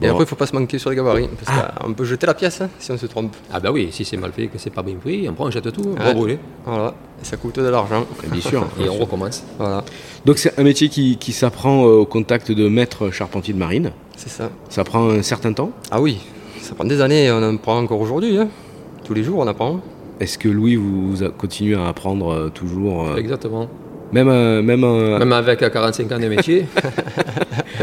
Et 0.01 0.07
après, 0.07 0.23
il 0.23 0.27
faut 0.27 0.37
pas 0.37 0.45
se 0.45 0.55
manquer 0.55 0.79
sur 0.79 0.89
les 0.89 0.95
gabarits, 0.95 1.27
parce 1.43 1.59
Ah. 1.61 1.73
qu'on 1.83 1.93
peut 1.93 2.05
jeter 2.05 2.25
la 2.25 2.33
pièce 2.33 2.61
hein, 2.61 2.69
si 2.79 2.89
on 2.91 2.97
se 2.97 3.05
trompe. 3.05 3.35
Ah 3.51 3.59
ben 3.59 3.71
oui, 3.71 3.89
si 3.91 4.05
c'est 4.05 4.15
mal 4.15 4.31
fait, 4.31 4.47
que 4.47 4.57
c'est 4.57 4.69
pas 4.69 4.81
bien 4.83 4.95
pris, 4.95 5.27
on 5.27 5.33
prend, 5.33 5.47
on 5.47 5.51
jette 5.51 5.69
tout, 5.73 5.83
on 5.99 6.01
va 6.01 6.13
brûler. 6.13 6.39
Voilà, 6.65 6.93
et 7.21 7.25
ça 7.25 7.35
coûte 7.35 7.57
de 7.59 7.67
l'argent. 7.67 8.05
Bien 8.31 8.39
sûr. 8.41 8.65
Et 8.79 8.87
on 8.87 8.95
recommence. 8.95 9.43
Voilà, 9.57 9.83
Donc 10.25 10.37
c'est 10.37 10.57
un 10.57 10.63
métier 10.63 10.87
qui, 10.87 11.17
qui 11.17 11.33
s'apprend 11.33 11.83
au 11.83 12.05
contact 12.05 12.51
de 12.51 12.69
maîtres 12.69 13.11
charpentiers 13.11 13.53
de 13.53 13.59
marine. 13.59 13.91
c'est 14.15 14.29
ça. 14.29 14.49
Ça 14.69 14.85
prend 14.85 15.09
un 15.09 15.21
certain 15.21 15.51
temps. 15.51 15.71
Ah 15.91 15.99
oui, 15.99 16.19
ça 16.61 16.75
prend 16.75 16.85
des 16.85 17.01
années, 17.01 17.29
on 17.29 17.43
en 17.43 17.57
prend 17.57 17.77
encore 17.79 17.99
aujourd'hui. 17.99 18.37
hein. 18.37 18.47
Tous 19.03 19.13
les 19.13 19.23
jours, 19.23 19.39
on 19.39 19.47
apprend. 19.47 19.81
Est-ce 20.19 20.37
que 20.37 20.49
Louis 20.49 20.75
vous, 20.75 21.15
continue 21.37 21.75
à 21.75 21.87
apprendre 21.87 22.29
euh, 22.29 22.49
toujours, 22.49 23.07
euh, 23.07 23.17
Exactement. 23.17 23.69
même, 24.11 24.27
euh, 24.29 24.61
même, 24.63 24.83
euh, 24.83 25.19
Même 25.19 25.31
avec 25.33 25.61
euh, 25.61 25.69
45 25.69 26.11
ans 26.11 26.19
de 26.19 26.27
métier. 26.27 26.65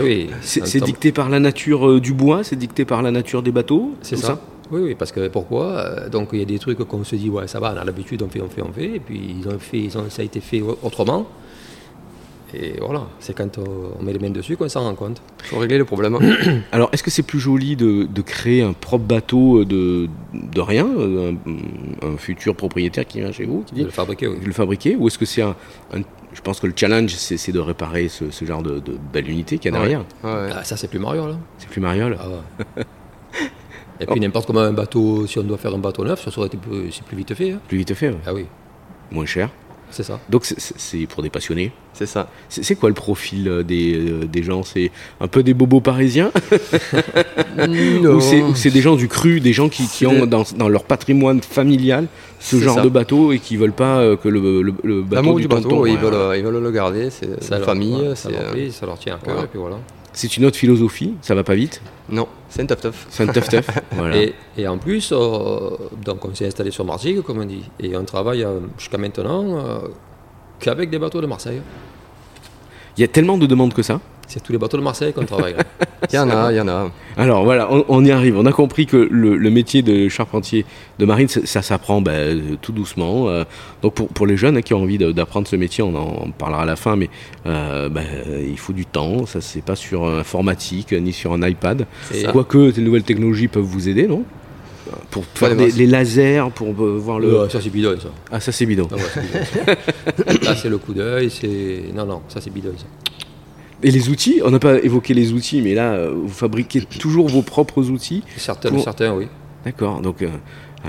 Oui. 0.02 0.28
c'est 0.40 0.82
dicté 0.82 1.12
par 1.12 1.28
la 1.28 1.38
nature 1.38 1.88
euh, 1.88 2.00
du 2.00 2.12
bois, 2.12 2.42
c'est 2.42 2.56
dicté 2.56 2.84
par 2.84 3.00
la 3.02 3.12
nature 3.12 3.42
des 3.42 3.52
bateaux, 3.52 3.92
C'est 4.02 4.16
ça. 4.16 4.40
Oui, 4.72 4.80
oui, 4.82 4.94
parce 4.98 5.12
que 5.12 5.28
pourquoi 5.28 6.08
Donc 6.10 6.30
il 6.32 6.38
y 6.40 6.42
a 6.42 6.46
des 6.46 6.58
trucs 6.58 6.78
qu'on 6.78 7.04
se 7.04 7.14
dit, 7.14 7.28
ouais, 7.30 7.46
ça 7.46 7.60
va, 7.60 7.72
on 7.76 7.80
a 7.80 7.84
l'habitude, 7.84 8.22
on 8.22 8.28
fait, 8.28 8.40
on 8.40 8.48
fait, 8.48 8.62
on 8.62 8.72
fait, 8.72 8.96
et 8.96 9.00
puis 9.00 9.36
ils 9.40 9.46
ont 9.48 9.58
fait, 9.58 9.78
ils 9.78 9.96
ont, 9.98 10.04
ça 10.08 10.22
a 10.22 10.24
été 10.24 10.40
fait 10.40 10.62
autrement. 10.82 11.26
Et 12.56 12.74
voilà, 12.80 13.06
c'est 13.18 13.34
quand 13.34 13.58
on 13.58 14.02
met 14.02 14.12
les 14.12 14.18
mains 14.20 14.30
dessus 14.30 14.56
qu'on 14.56 14.68
s'en 14.68 14.82
rend 14.84 14.94
compte. 14.94 15.20
Il 15.40 15.46
faut 15.48 15.58
régler 15.58 15.76
le 15.78 15.84
problème. 15.84 16.16
Alors, 16.72 16.88
est-ce 16.92 17.02
que 17.02 17.10
c'est 17.10 17.24
plus 17.24 17.40
joli 17.40 17.74
de, 17.74 18.04
de 18.04 18.22
créer 18.22 18.62
un 18.62 18.72
propre 18.72 19.04
bateau 19.06 19.60
euh, 19.60 19.64
de, 19.64 20.08
de 20.34 20.60
rien, 20.60 20.86
euh, 20.86 21.32
un, 22.02 22.06
un 22.08 22.16
futur 22.16 22.54
propriétaire 22.54 23.06
qui 23.06 23.20
vient 23.20 23.32
chez 23.32 23.44
vous, 23.44 23.62
qui 23.66 23.72
De 23.74 23.78
dit 23.80 23.84
le 23.86 23.90
fabriquer, 23.90 24.28
oui. 24.28 24.38
de 24.40 24.46
le 24.46 24.52
fabriquer, 24.52 24.94
ou 24.94 25.08
est-ce 25.08 25.18
que 25.18 25.24
c'est 25.26 25.42
un, 25.42 25.56
un- 25.92 26.02
Je 26.32 26.40
pense 26.42 26.60
que 26.60 26.66
le 26.68 26.74
challenge, 26.76 27.12
c'est 27.14 27.52
de 27.52 27.58
réparer 27.60 28.08
ce, 28.08 28.30
ce 28.30 28.44
genre 28.44 28.62
de, 28.62 28.78
de 28.78 28.96
belle 29.12 29.28
unité 29.28 29.58
qu'il 29.58 29.72
y 29.72 29.74
a 29.74 29.78
derrière. 29.78 30.04
Ouais, 30.22 30.30
ouais. 30.32 30.50
Ah, 30.54 30.62
ça, 30.64 30.76
c'est 30.76 30.88
plus 30.88 31.00
Mario, 31.00 31.26
là. 31.26 31.36
C'est 31.58 31.68
plus 31.68 31.80
mariole. 31.80 32.16
Ah 32.20 32.28
ouais. 32.28 32.84
Et 34.00 34.06
puis 34.06 34.18
n'importe 34.20 34.46
comment 34.46 34.60
un 34.60 34.72
bateau, 34.72 35.26
si 35.26 35.38
on 35.38 35.44
doit 35.44 35.56
faire 35.58 35.72
un 35.74 35.78
bateau 35.78 36.04
neuf, 36.04 36.24
ça 36.24 36.30
serait 36.30 36.48
plus, 36.48 37.00
plus 37.06 37.16
vite 37.16 37.32
fait. 37.34 37.52
hein. 37.52 37.60
Plus 37.68 37.78
vite 37.78 37.94
fait. 37.94 38.12
Ah 38.26 38.34
oui, 38.34 38.46
moins 39.12 39.24
cher. 39.24 39.50
C'est 39.94 40.02
ça. 40.02 40.20
Donc 40.28 40.44
c'est- 40.44 41.06
pour 41.06 41.22
des 41.22 41.30
passionnés. 41.30 41.72
C'est 41.92 42.06
ça. 42.06 42.28
C'est 42.48 42.74
quoi 42.74 42.88
le 42.88 42.94
profil 42.94 43.46
euh, 43.48 43.62
des, 43.62 43.94
euh, 43.94 44.24
des 44.26 44.42
gens? 44.42 44.62
C'est 44.64 44.90
un 45.20 45.28
peu 45.28 45.42
des 45.42 45.54
bobos 45.54 45.80
parisiens? 45.80 46.32
Ou 47.58 48.20
c'est 48.20 48.42
ou 48.42 48.54
c'est 48.54 48.70
des 48.70 48.80
gens 48.80 48.96
du 48.96 49.08
cru, 49.08 49.40
des 49.40 49.52
gens 49.52 49.68
qui, 49.68 50.06
ont 50.06 50.20
des- 50.20 50.26
dans, 50.26 50.42
dans 50.56 50.68
leur 50.68 50.84
patrimoine 50.84 51.40
familial 51.40 52.06
ce 52.40 52.56
genre 52.60 52.76
ça. 52.76 52.82
de 52.82 52.88
bateau 52.88 53.32
et 53.32 53.38
qui 53.38 53.56
veulent 53.56 53.72
pas 53.72 53.98
euh, 53.98 54.16
que 54.16 54.28
le, 54.28 54.60
le, 54.62 54.74
le 54.82 55.02
bateau 55.02 55.14
L'amour 55.14 55.36
du, 55.36 55.42
du 55.42 55.48
bateau, 55.48 55.62
tonton, 55.62 55.86
ils, 55.86 55.92
ouais, 55.94 55.96
veulent, 55.98 56.10
voilà. 56.10 56.16
euh, 56.30 56.36
ils 56.36 56.44
veulent 56.44 56.62
le 56.62 56.70
garder, 56.70 57.08
c'est 57.10 57.28
leur- 57.50 57.60
famille. 57.64 57.94
ouais, 57.94 58.14
ça 58.16 58.28
c'est, 58.28 58.32
leur 58.32 58.54
euh, 58.54 58.70
ça 58.70 58.86
leur 58.86 58.98
tient 58.98 59.14
à 59.14 59.18
cœur, 59.18 59.34
voilà. 59.34 59.44
et 59.44 59.46
puis 59.46 59.58
voilà. 59.60 59.76
C'est 60.14 60.36
une 60.36 60.44
autre 60.44 60.56
philosophie, 60.56 61.14
ça 61.22 61.34
va 61.34 61.42
pas 61.42 61.56
vite. 61.56 61.82
Non, 62.08 62.28
c'est 62.48 62.62
un 62.62 62.66
tough-tough. 62.66 62.94
C'est 63.10 63.28
un 63.28 63.32
tough 63.32 63.48
tough. 63.50 63.64
voilà. 63.92 64.16
Et, 64.16 64.34
et 64.56 64.68
en 64.68 64.78
plus, 64.78 65.10
euh, 65.12 65.70
donc 66.04 66.24
on 66.24 66.32
s'est 66.34 66.46
installé 66.46 66.70
sur 66.70 66.84
Martigues, 66.84 67.20
comme 67.22 67.40
on 67.40 67.44
dit, 67.44 67.64
et 67.80 67.96
on 67.96 68.04
travaille 68.04 68.44
euh, 68.44 68.60
jusqu'à 68.78 68.96
maintenant 68.96 69.58
euh, 69.58 69.78
qu'avec 70.60 70.88
des 70.88 71.00
bateaux 71.00 71.20
de 71.20 71.26
Marseille. 71.26 71.60
Il 72.96 73.00
y 73.00 73.04
a 73.04 73.08
tellement 73.08 73.36
de 73.38 73.46
demandes 73.46 73.74
que 73.74 73.82
ça. 73.82 74.00
C'est 74.26 74.42
tous 74.42 74.52
les 74.52 74.58
bateaux 74.58 74.76
de 74.76 74.82
Marseille 74.82 75.12
qu'on 75.12 75.24
travaille. 75.24 75.54
là. 75.54 75.64
Il 76.12 76.16
y 76.16 76.18
en 76.18 76.28
a, 76.28 76.52
il 76.52 76.56
y 76.56 76.60
en 76.60 76.68
a. 76.68 76.90
Alors 77.16 77.44
voilà, 77.44 77.72
on, 77.72 77.82
on 77.88 78.04
y 78.04 78.10
arrive. 78.10 78.36
On 78.36 78.44
a 78.44 78.52
compris 78.52 78.84
que 78.84 79.08
le, 79.10 79.36
le 79.36 79.50
métier 79.50 79.80
de 79.80 80.08
charpentier 80.10 80.66
de 80.98 81.06
marine, 81.06 81.28
ça, 81.28 81.40
ça 81.44 81.62
s'apprend 81.62 82.02
ben, 82.02 82.58
tout 82.60 82.72
doucement. 82.72 83.28
Euh, 83.30 83.44
donc 83.80 83.94
pour, 83.94 84.08
pour 84.08 84.26
les 84.26 84.36
jeunes 84.36 84.58
hein, 84.58 84.62
qui 84.62 84.74
ont 84.74 84.82
envie 84.82 84.98
d'apprendre 84.98 85.48
ce 85.48 85.56
métier, 85.56 85.82
on 85.82 85.94
en 85.94 86.30
parlera 86.30 86.62
à 86.62 86.66
la 86.66 86.76
fin, 86.76 86.94
mais 86.96 87.08
euh, 87.46 87.88
ben, 87.88 88.04
il 88.46 88.58
faut 88.58 88.74
du 88.74 88.84
temps. 88.84 89.24
Ça 89.24 89.40
c'est 89.40 89.62
pas 89.62 89.76
sur 89.76 90.04
informatique 90.06 90.92
euh, 90.92 91.00
ni 91.00 91.12
sur 91.14 91.32
un 91.32 91.42
iPad. 91.48 91.86
Quoique 92.30 92.58
les 92.76 92.82
nouvelles 92.82 93.02
technologies 93.04 93.48
peuvent 93.48 93.62
vous 93.64 93.88
aider, 93.88 94.06
non? 94.06 94.24
Pour 95.10 95.24
faire 95.24 95.54
les 95.54 95.56
des, 95.56 95.72
les 95.72 95.86
lasers, 95.86 96.44
pour 96.54 96.68
euh, 96.68 96.98
voir 96.98 97.18
le. 97.18 97.48
Ça 97.48 97.60
c'est 97.62 97.70
bidon 97.70 97.94
ça. 97.98 98.08
Ah 98.30 98.40
ça 98.40 98.52
c'est 98.52 98.66
bidon. 98.66 98.86
Ah 98.92 98.96
ouais, 98.96 99.02
c'est 99.14 99.22
bidon. 99.22 100.42
Là 100.42 100.54
c'est 100.54 100.68
le 100.68 100.76
coup 100.78 100.92
d'œil, 100.92 101.30
c'est. 101.30 101.84
Non, 101.94 102.04
non, 102.04 102.20
ça 102.28 102.40
c'est 102.42 102.50
bidon 102.52 102.72
ça. 102.76 102.84
Et 103.84 103.90
les 103.90 104.08
outils, 104.08 104.40
on 104.44 104.50
n'a 104.50 104.58
pas 104.58 104.78
évoqué 104.82 105.14
les 105.14 105.32
outils, 105.32 105.60
mais 105.62 105.74
là 105.74 105.92
euh, 105.92 106.12
vous 106.14 106.28
fabriquez 106.28 106.80
toujours 106.80 107.28
vos 107.28 107.42
propres 107.42 107.90
outils. 107.90 108.22
Certains, 108.36 108.70
Pour- 108.70 108.82
certains 108.82 109.14
oui. 109.14 109.26
D'accord, 109.64 110.00
donc 110.00 110.22
euh, 110.22 110.28
euh, 110.86 110.88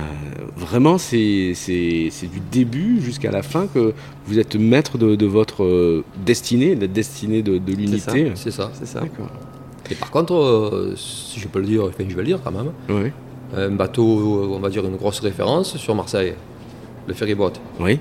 vraiment 0.55 0.97
c'est 0.97 1.53
du 2.23 2.39
début 2.51 3.01
jusqu'à 3.01 3.31
la 3.31 3.43
fin 3.43 3.67
que 3.67 3.93
vous 4.27 4.39
êtes 4.39 4.55
maître 4.55 4.97
de, 4.97 5.15
de 5.15 5.25
votre 5.25 6.03
destinée, 6.25 6.75
de 6.75 6.81
la 6.81 6.87
destinée 6.87 7.41
de, 7.41 7.57
de 7.57 7.71
l'unité. 7.73 8.31
C'est 8.35 8.51
ça. 8.51 8.71
C'est 8.73 8.87
ça. 8.87 9.01
D'accord. 9.01 9.29
Et 9.91 9.95
par 9.95 10.09
contre, 10.09 10.33
euh, 10.33 10.93
si 10.95 11.39
je 11.39 11.47
peux 11.47 11.59
le 11.59 11.65
dire, 11.67 11.83
enfin 11.83 12.03
je 12.09 12.15
vais 12.15 12.21
le 12.21 12.27
dire 12.27 12.39
quand 12.43 12.51
même, 12.51 12.71
Oui. 12.89 13.11
un 13.55 13.69
bateau, 13.71 14.49
on 14.55 14.59
va 14.59 14.69
dire 14.69 14.85
une 14.85 14.95
grosse 14.95 15.19
référence 15.19 15.77
sur 15.77 15.93
Marseille, 15.95 16.33
le 17.07 17.13
ferryboat, 17.13 17.53
Oui. 17.79 17.99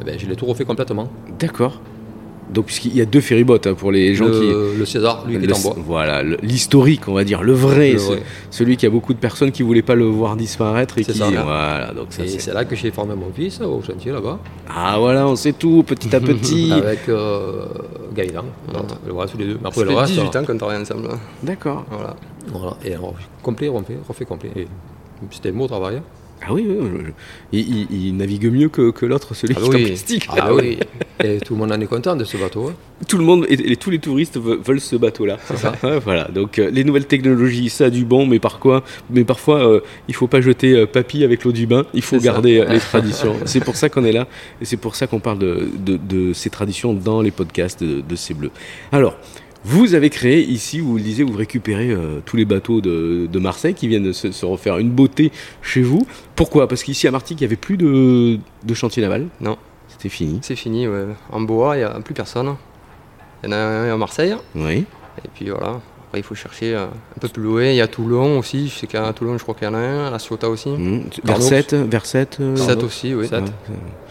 eh 0.00 0.04
ben, 0.04 0.18
je 0.18 0.26
l'ai 0.26 0.36
tout 0.36 0.46
refait 0.46 0.64
complètement. 0.64 1.08
D'accord. 1.38 1.80
Donc 2.52 2.66
puisqu'il 2.66 2.96
y 2.96 3.00
a 3.00 3.04
deux 3.04 3.20
ferrybots 3.20 3.58
hein, 3.66 3.74
pour 3.74 3.90
les 3.90 4.14
gens 4.14 4.26
qui. 4.26 4.46
le, 4.48 4.74
le 4.78 4.84
César, 4.86 5.24
lui 5.26 5.38
qui 5.38 5.46
le- 5.46 5.52
est 5.52 5.56
en 5.56 5.60
bois. 5.60 5.76
Voilà, 5.84 6.22
le- 6.22 6.38
l'historique, 6.42 7.08
on 7.08 7.12
va 7.14 7.24
dire, 7.24 7.42
le 7.42 7.52
vrai, 7.52 7.92
Le 7.92 7.98
ce- 7.98 8.06
vrai. 8.06 8.22
celui 8.50 8.76
qui 8.76 8.86
a 8.86 8.90
beaucoup 8.90 9.12
de 9.14 9.18
personnes 9.18 9.50
qui 9.50 9.62
voulaient 9.64 9.82
pas 9.82 9.96
le 9.96 10.04
voir 10.04 10.36
disparaître 10.36 10.96
et 10.98 11.02
C'est 11.02 11.14
ça. 11.14 11.28
Voilà, 11.28 11.92
donc 11.92 12.06
ça 12.10 12.24
Et 12.24 12.28
c'est. 12.28 12.54
là 12.54 12.64
que 12.64 12.76
j'ai 12.76 12.90
formé 12.92 13.14
mon 13.16 13.32
fils 13.34 13.60
au 13.60 13.82
chantier 13.82 14.12
là-bas, 14.12 14.38
Ah 14.68 14.96
voilà, 14.98 15.26
on 15.26 15.34
sait 15.34 15.52
tout, 15.54 15.82
petit 15.84 16.14
à 16.14 16.20
petit. 16.30 16.70
avec 16.72 17.08
euh, 17.08 17.66
Gaëlan. 18.14 18.44
Voilà, 19.08 19.28
tous 19.28 19.38
les 19.38 19.46
deux. 19.46 19.58
Après 19.64 19.82
le 19.82 19.88
fait 19.90 19.94
reste, 19.96 20.12
18 20.12 20.36
ans 20.36 20.44
qu'on 20.44 20.56
travaille 20.56 20.80
ensemble. 20.80 21.08
D'accord. 21.42 21.84
Voilà. 21.90 22.14
Voilà. 22.52 22.76
Et 22.84 22.92
alors, 22.94 23.14
complet, 23.42 23.66
refait, 23.68 23.98
refait 24.08 24.24
complet. 24.24 24.50
Et 24.54 24.68
C'était 25.32 25.48
un 25.48 25.52
beau 25.52 25.66
travail. 25.66 25.96
hein. 25.96 26.02
Ah 26.42 26.52
oui, 26.52 26.66
oui, 26.68 26.76
oui. 26.80 27.00
Il, 27.52 27.60
il- 27.90 28.06
il 28.08 28.16
navigue 28.16 28.46
mieux 28.52 28.68
que, 28.68 28.90
que 28.90 29.06
l'autre, 29.06 29.34
celui 29.34 29.54
Ah 29.56 29.60
qui 29.60 29.66
est 29.66 29.68
en 29.68 29.76
oui. 29.78 29.86
plastique. 29.86 30.26
Ah 30.30 30.54
oui. 30.54 30.78
Et 31.24 31.38
tout 31.38 31.54
le 31.54 31.60
monde 31.60 31.72
en 31.72 31.80
est 31.80 31.86
content 31.86 32.14
de 32.14 32.24
ce 32.24 32.36
bateau. 32.36 32.68
hein. 32.68 32.74
Tout 33.08 33.18
le 33.18 33.24
monde 33.24 33.46
et, 33.48 33.72
et 33.72 33.76
tous 33.76 33.90
les 33.90 33.98
touristes 33.98 34.36
ve- 34.38 34.58
veulent 34.62 34.80
ce 34.80 34.96
bateau-là. 34.96 35.38
C'est 35.46 35.56
ça. 35.56 35.72
voilà. 36.04 36.28
Donc 36.28 36.58
euh, 36.58 36.70
les 36.70 36.84
nouvelles 36.84 37.06
technologies, 37.06 37.68
ça 37.70 37.86
a 37.86 37.90
du 37.90 38.04
bon, 38.04 38.26
mais 38.26 38.38
par 38.38 38.58
quoi 38.58 38.84
Mais 39.10 39.24
parfois, 39.24 39.66
euh, 39.66 39.80
il 40.08 40.14
faut 40.14 40.26
pas 40.28 40.40
jeter 40.40 40.72
euh, 40.74 40.86
papy 40.86 41.24
avec 41.24 41.42
l'eau 41.44 41.52
du 41.52 41.66
bain. 41.66 41.84
Il 41.94 42.02
faut 42.02 42.18
garder 42.18 42.64
les 42.68 42.78
traditions. 42.80 43.34
C'est 43.46 43.60
pour 43.64 43.76
ça 43.76 43.88
qu'on 43.88 44.04
est 44.04 44.12
là 44.12 44.28
et 44.60 44.64
c'est 44.66 44.76
pour 44.76 44.94
ça 44.94 45.06
qu'on 45.06 45.20
parle 45.20 45.38
de, 45.38 45.68
de- 45.78 45.96
de 45.96 46.32
ces 46.32 46.50
traditions 46.50 46.92
dans 46.92 47.22
les 47.22 47.30
podcasts 47.30 47.82
de, 47.82 48.02
de 48.02 48.16
C'est 48.16 48.34
Bleu. 48.34 48.50
Alors. 48.92 49.16
Vous 49.68 49.94
avez 49.94 50.10
créé 50.10 50.44
ici, 50.44 50.78
vous 50.78 50.96
le 50.96 51.02
disiez, 51.02 51.24
vous 51.24 51.36
récupérez 51.36 51.90
euh, 51.90 52.20
tous 52.24 52.36
les 52.36 52.44
bateaux 52.44 52.80
de, 52.80 53.26
de 53.26 53.38
Marseille 53.40 53.74
qui 53.74 53.88
viennent 53.88 54.04
de 54.04 54.12
se, 54.12 54.30
se 54.30 54.46
refaire 54.46 54.78
une 54.78 54.92
beauté 54.92 55.32
chez 55.60 55.82
vous. 55.82 56.06
Pourquoi? 56.36 56.68
Parce 56.68 56.84
qu'ici 56.84 57.08
à 57.08 57.10
Martigues, 57.10 57.40
il 57.40 57.42
n'y 57.42 57.46
avait 57.46 57.56
plus 57.56 57.76
de, 57.76 58.38
de 58.62 58.74
chantier 58.74 59.02
naval. 59.02 59.26
Non. 59.40 59.58
C'était 59.88 60.08
fini. 60.08 60.38
C'est 60.42 60.54
fini, 60.54 60.86
ouais. 60.86 61.06
En 61.32 61.40
bois, 61.40 61.74
il 61.74 61.80
n'y 61.80 61.84
a 61.84 61.90
plus 61.98 62.14
personne. 62.14 62.54
Il 63.42 63.46
y 63.46 63.52
en 63.52 63.56
a 63.56 63.56
un 63.56 63.92
à 63.92 63.96
Marseille. 63.96 64.36
Oui. 64.54 64.84
Et 65.24 65.28
puis 65.34 65.50
voilà. 65.50 65.80
Après, 66.08 66.20
il 66.20 66.22
faut 66.22 66.36
chercher 66.36 66.74
euh, 66.74 66.84
un 66.86 67.18
peu 67.20 67.26
plus 67.28 67.42
loin. 67.42 67.64
Il 67.64 67.74
y 67.74 67.80
a 67.80 67.88
Toulon 67.88 68.38
aussi. 68.38 68.68
Je 68.68 68.74
sais 68.78 68.86
qu'à 68.86 69.12
Toulon, 69.12 69.36
je 69.38 69.42
crois 69.42 69.54
qu'il 69.56 69.66
y 69.66 69.70
en 69.70 69.74
a 69.74 69.78
un. 69.78 70.06
À 70.06 70.10
La 70.10 70.18
Ciotat 70.20 70.48
aussi. 70.48 70.68
Mmh. 70.68 71.04
Carnot. 71.24 71.40
Versette, 71.40 71.74
Versette. 71.74 72.36
euh, 72.40 72.76
aussi, 72.84 73.12
oui. 73.14 73.26
Sept. 73.26 73.40
Ouais. 73.42 73.48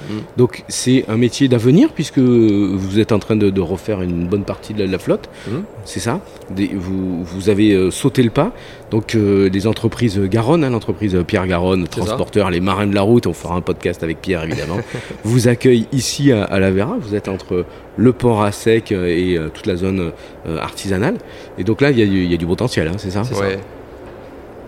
Mm. 0.10 0.20
Donc 0.38 0.64
c'est 0.68 1.06
un 1.08 1.16
métier 1.18 1.48
d'avenir 1.48 1.94
puisque 1.94 2.20
vous 2.20 3.00
êtes 3.00 3.12
en 3.14 3.20
train 3.20 3.36
de, 3.38 3.50
de 3.50 3.62
refaire 3.62 4.02
une 4.02 4.28
bonne 4.28 4.44
partie 4.44 4.74
de 4.74 4.80
la, 4.84 4.92
la 4.92 5.00
flotte, 5.00 5.30
Mhm. 5.48 5.64
C'est 5.86 6.00
ça 6.02 6.20
Des- 6.50 6.72
vous, 6.74 7.24
vous 7.24 7.50
avez 7.50 7.72
euh, 7.74 7.92
sauté 7.92 8.22
le 8.24 8.30
pas. 8.32 8.52
Donc 8.92 9.16
euh, 9.16 9.50
les 9.50 9.66
entreprises 9.68 10.20
Garonne, 10.20 10.64
hein, 10.64 10.70
l'entreprise 10.72 11.18
Pierre 11.26 11.48
Garonne, 11.48 11.88
transporteur, 11.88 12.50
les 12.52 12.60
marins 12.60 12.88
de 12.88 12.94
la 12.96 13.02
route, 13.02 13.26
on 13.28 13.34
fera 13.34 13.56
un 13.56 13.62
podcast 13.62 14.04
avec 14.04 14.20
Pierre 14.22 14.44
évidemment, 14.44 14.78
vous 15.24 15.48
accueille 15.48 15.88
ici 15.94 16.32
à, 16.32 16.44
à 16.44 16.60
La 16.60 16.72
Vera. 16.72 16.98
Vous 17.00 17.16
êtes 17.16 17.28
entre 17.30 17.66
le 17.98 18.12
port 18.14 18.44
à 18.44 18.52
sec 18.52 18.92
euh, 18.92 19.06
et 19.08 19.38
euh, 19.38 19.48
toute 19.54 19.66
la 19.68 19.76
zone 19.78 20.12
euh, 20.48 20.58
artisanale. 20.60 21.16
Et 21.58 21.64
donc 21.64 21.80
là 21.82 21.92
il 21.92 22.00
y, 22.00 22.04
a 22.04 22.06
du- 22.06 22.24
il 22.26 22.32
y 22.32 22.34
a 22.36 22.38
du 22.38 22.46
potentiel, 22.46 22.88
hein, 22.90 22.96
c'est 22.98 23.12
ça 23.12 23.24
ouais. 23.42 23.60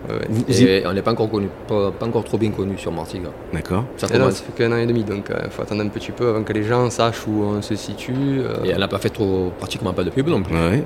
Ouais. 0.08 0.26
Vous- 0.28 0.44
vous 0.46 0.60
y- 0.62 0.64
Et 0.66 0.86
on 0.86 0.92
n'est 0.92 1.02
pas 1.02 1.12
encore 1.12 1.30
connu, 1.30 1.48
pas, 1.66 1.90
pas 1.90 2.06
encore 2.06 2.24
trop 2.24 2.38
bien 2.38 2.50
connu 2.50 2.76
sur 2.78 2.92
Martigues. 2.92 3.26
D'accord. 3.52 3.84
Ça 3.96 4.06
Et 4.06 4.12
là, 4.12 4.18
commence. 4.18 4.34
ça 4.36 4.44
fait 4.44 4.52
qu'un 4.52 4.72
an 4.72 4.76
et 4.76 4.86
demi, 4.86 5.04
donc 5.04 5.30
il 5.44 5.50
faut 5.50 5.62
attendre 5.62 5.82
un 5.82 5.88
petit 5.88 6.12
peu 6.12 6.28
avant 6.28 6.42
que 6.42 6.52
les 6.52 6.62
gens 6.64 6.88
sachent 6.90 7.26
où 7.26 7.42
on 7.42 7.62
se 7.62 7.74
situe. 7.76 8.14
euh, 8.40 8.64
Et 8.64 8.68
elle 8.70 8.78
n'a 8.80 8.88
pas 8.88 8.98
fait 8.98 9.10
trop, 9.10 9.52
pratiquement 9.58 9.92
pas 9.92 10.04
de 10.04 10.10
pub 10.10 10.28
non 10.28 10.42
plus. 10.42 10.54
Ouais. 10.54 10.82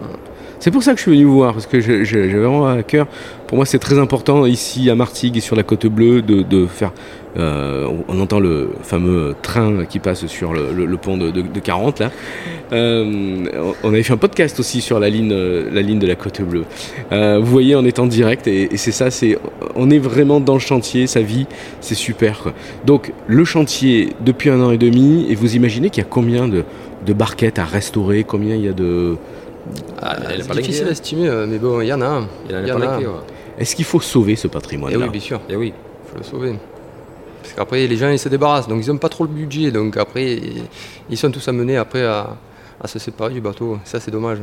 C'est 0.63 0.71
pour 0.71 0.85
ça 0.85 0.93
que 0.93 0.99
je 0.99 1.03
suis 1.03 1.11
venu 1.11 1.25
vous 1.25 1.35
voir, 1.35 1.55
parce 1.55 1.67
que 1.67 1.81
j'ai 1.81 2.29
vraiment 2.29 2.69
à 2.69 2.85
cœur. 2.85 3.09
Pour 3.49 3.57
moi, 3.57 3.67
c'est 3.67 3.81
très 3.81 3.99
important 3.99 4.47
ici 4.47 4.91
à 4.91 4.95
Martigues 4.95 5.37
et 5.37 5.41
sur 5.41 5.57
la 5.57 5.65
côte 5.65 5.87
bleue 5.89 6.23
de, 6.23 6.67
faire. 6.67 6.93
euh, 7.37 7.89
on- 8.09 8.21
entend 8.21 8.39
le 8.39 8.69
fameux 8.83 9.35
train 9.43 9.85
qui 9.87 9.99
passe 9.99 10.25
sur 10.27 10.53
le, 10.53 10.97
pont 10.99 11.17
de, 11.17 11.33
de- 11.33 11.43
de 11.43 11.59
40 11.59 11.99
là. 11.99 12.13
Euh, 12.73 13.45
on 13.83 13.89
avait 13.89 14.05
fait 14.05 14.13
un 14.13 14.19
podcast 14.19 14.61
aussi 14.61 14.81
sur 14.81 15.01
la 15.01 15.11
ligne, 15.11 15.35
la 15.35 15.83
ligne 15.83 15.99
de 15.99 16.07
la 16.07 16.15
côte 16.15 16.41
bleue. 16.43 16.65
Euh, 17.11 17.41
vous 17.41 17.51
voyez, 17.51 17.75
on 17.75 17.85
est 17.85 17.99
en 17.99 18.07
direct 18.07 18.47
et, 18.47 18.69
c'est 18.77 18.93
ça, 18.93 19.11
c'est, 19.11 19.37
on 19.75 19.91
est 19.91 19.99
vraiment 19.99 20.39
dans 20.39 20.55
le 20.55 20.61
chantier, 20.61 21.09
sa 21.09 21.23
vie, 21.23 21.47
c'est 21.81 21.97
super. 21.97 22.53
Donc 22.87 23.13
le 23.27 23.45
chantier 23.45 24.11
depuis 24.25 24.49
un 24.51 24.61
an 24.61 24.71
et 24.71 24.79
demi, 24.79 25.27
et 25.29 25.35
vous 25.35 25.57
imaginez 25.57 25.91
qu'il 25.91 26.05
y 26.05 26.07
a 26.07 26.09
combien 26.09 26.47
de 26.47 26.63
barquettes 27.13 27.59
à 27.59 27.65
restaurer, 27.65 28.23
combien 28.23 28.55
il 28.55 28.65
y 28.65 28.69
a 28.69 28.73
de, 28.73 29.17
ah, 30.01 30.17
elle 30.29 30.41
est 30.41 30.43
c'est 30.43 30.53
difficile 30.55 30.89
à 30.89 30.91
estimer, 30.91 31.29
euh, 31.29 31.47
mais 31.49 31.59
bon, 31.59 31.81
il 31.81 31.87
y 31.87 31.93
en 31.93 32.01
a. 32.03 32.23
Il 32.49 32.67
y 32.67 32.73
en 32.73 32.81
ouais. 32.81 33.07
Est-ce 33.59 33.77
qu'il 33.77 33.85
faut 33.85 34.01
sauver 34.01 34.37
ce 34.37 34.47
Et 34.47 34.51
patrimoine-là 34.51 34.99
oui, 35.07 35.11
bien 35.11 35.21
sûr, 35.21 35.41
Et 35.49 35.57
oui. 35.57 35.73
il 36.07 36.11
faut 36.11 36.19
le 36.19 36.25
sauver. 36.25 36.55
Parce 37.43 37.55
qu'après, 37.55 37.87
les 37.87 37.97
gens, 37.97 38.09
ils 38.09 38.19
se 38.19 38.29
débarrassent, 38.29 38.69
donc 38.69 38.85
ils 38.85 38.91
n'ont 38.91 38.99
pas 38.99 39.09
trop 39.09 39.25
le 39.25 39.31
budget, 39.31 39.71
donc 39.71 39.97
après, 39.97 40.41
ils- 41.11 41.17
sont 41.17 41.31
tous 41.31 41.47
amenés 41.49 41.77
après 41.77 42.05
à, 42.05 42.37
à 42.81 42.89
se 42.89 42.99
séparer 42.99 43.35
du 43.35 43.41
bateau. 43.41 43.79
Ça, 43.85 44.01
c'est 44.01 44.11
dommage. 44.11 44.39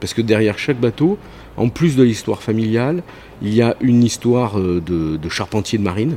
Parce 0.00 0.14
que 0.14 0.22
derrière 0.22 0.58
chaque 0.58 0.78
bateau, 0.80 1.18
en 1.56 1.68
plus 1.68 1.96
de 1.96 2.02
l'histoire 2.02 2.42
familiale, 2.42 3.02
il 3.42 3.52
y 3.54 3.60
a 3.62 3.76
une 3.80 4.02
histoire 4.02 4.58
euh, 4.58 4.80
de, 4.84 5.16
de 5.18 5.28
charpentier 5.28 5.78
de 5.78 5.84
marine. 5.84 6.16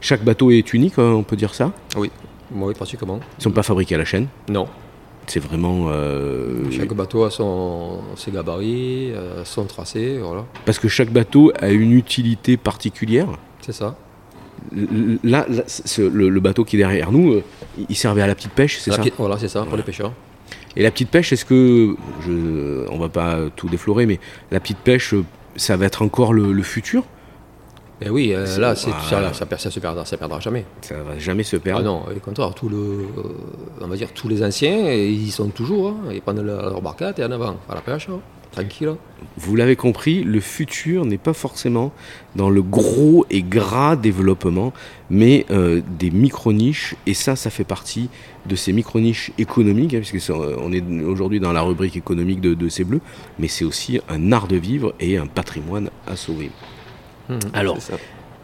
Chaque 0.00 0.22
bateau 0.22 0.50
est 0.50 0.72
unique, 0.74 0.94
hein, 0.98 1.12
on 1.16 1.22
peut 1.22 1.34
dire 1.36 1.54
ça? 1.54 1.72
Moi, 1.96 2.68
oui, 2.68 2.74
pratiquement. 2.74 3.16
Ils 3.16 3.38
ne 3.38 3.42
sont 3.42 3.50
pas 3.50 3.62
fabriqués 3.64 3.96
à 3.96 3.98
la 3.98 4.04
chaîne? 4.04 4.28
Non. 4.48 4.66
C'est 5.26 5.40
vraiment. 5.40 5.86
euh, 5.88 6.70
Chaque 6.70 6.92
bateau 6.94 7.24
a 7.24 7.30
son, 7.30 8.00
ses 8.16 8.30
gabarits, 8.30 9.12
euh, 9.12 9.44
son 9.44 9.64
tracé, 9.64 10.18
voilà. 10.22 10.44
Parce 10.66 10.78
que 10.78 10.88
chaque 10.88 11.10
bateau 11.10 11.52
a 11.58 11.70
une 11.70 11.92
utilité 11.92 12.56
particulière. 12.56 13.26
C'est 13.60 13.72
ça. 13.72 13.96
Là, 15.24 15.46
le, 15.98 16.28
le 16.28 16.40
bateau 16.40 16.64
qui 16.64 16.76
est 16.76 16.78
derrière 16.78 17.12
nous, 17.12 17.32
euh, 17.34 17.42
il- 17.88 17.96
servait 17.96 18.22
à 18.22 18.26
la 18.26 18.34
petite 18.34 18.52
pêche, 18.52 18.78
c'est 18.78 18.90
ça 18.90 18.98
petite- 18.98 19.14
Voilà, 19.18 19.38
c'est 19.38 19.48
ça, 19.48 19.62
pour 19.64 19.76
les 19.76 19.82
pêcheurs. 19.82 20.12
Et 20.76 20.82
la 20.82 20.90
petite 20.90 21.10
pêche, 21.10 21.32
est-ce 21.32 21.44
que. 21.44 21.96
Je, 22.26 22.86
on 22.90 22.98
va 22.98 23.08
pas 23.08 23.38
tout 23.56 23.68
déflorer, 23.68 24.06
mais 24.06 24.18
la 24.50 24.60
petite 24.60 24.78
pêche, 24.78 25.14
ça 25.56 25.76
va 25.76 25.86
être 25.86 26.02
encore 26.02 26.32
le, 26.32 26.52
le 26.52 26.62
futur? 26.62 27.04
Et 28.02 28.10
oui, 28.10 28.32
euh, 28.34 28.44
là, 28.58 28.74
c'est, 28.74 28.90
voilà. 29.08 29.32
ça, 29.32 29.38
ça, 29.40 29.46
perd- 29.46 29.60
ça 29.60 29.70
se 29.70 29.78
perdra, 29.80 30.04
ça 30.04 30.16
perdra 30.16 30.40
jamais. 30.40 30.64
Ça 30.82 30.96
va 31.02 31.18
jamais 31.18 31.44
se 31.44 31.56
Ah 31.56 31.60
perdre. 31.60 31.84
non, 31.84 32.02
au 32.14 32.20
contraire, 32.20 32.52
tout 32.54 32.68
le, 32.68 32.76
euh, 32.76 33.22
on 33.80 33.86
va 33.86 33.96
dire 33.96 34.12
tous 34.12 34.28
les 34.28 34.42
anciens, 34.44 34.92
ils 34.92 35.22
y 35.28 35.30
sont 35.30 35.48
toujours, 35.48 35.88
hein, 35.90 36.10
ils 36.12 36.20
prennent 36.20 36.42
leur, 36.42 36.82
barquette 36.82 37.18
et 37.20 37.24
en 37.24 37.30
avant, 37.30 37.56
à 37.68 37.74
la 37.76 37.80
pêche, 37.80 38.08
hein, 38.10 38.18
tranquille. 38.50 38.88
hein. 38.88 38.96
Vous 39.36 39.54
l'avez 39.56 39.76
compris, 39.76 40.22
le 40.24 40.40
futur 40.40 41.04
n'est 41.06 41.18
pas 41.18 41.32
forcément 41.32 41.92
dans 42.34 42.50
le 42.50 42.62
gros 42.62 43.24
et 43.30 43.42
gras 43.42 43.94
développement, 43.96 44.72
mais 45.08 45.46
euh, 45.50 45.80
des 45.98 46.10
micro-niches, 46.10 46.96
et 47.06 47.14
ça, 47.14 47.36
ça 47.36 47.48
fait 47.48 47.64
partie 47.64 48.10
de 48.46 48.56
ces 48.56 48.72
micro-niches 48.72 49.30
économiques, 49.38 49.94
hein, 49.94 50.00
puisque 50.04 50.30
on 50.32 50.72
est 50.72 50.82
aujourd'hui 51.04 51.38
dans 51.38 51.52
la 51.52 51.62
rubrique 51.62 51.96
économique 51.96 52.40
de, 52.40 52.54
de 52.54 52.68
ces 52.68 52.82
bleus, 52.84 53.00
mais 53.38 53.46
c'est 53.48 53.64
aussi 53.64 54.00
un 54.08 54.32
art 54.32 54.48
de 54.48 54.56
vivre 54.56 54.94
et 54.98 55.16
un 55.16 55.26
patrimoine 55.28 55.90
à 56.08 56.16
sauver. 56.16 56.50
Mhm. 57.28 57.38
Alors, 57.52 57.78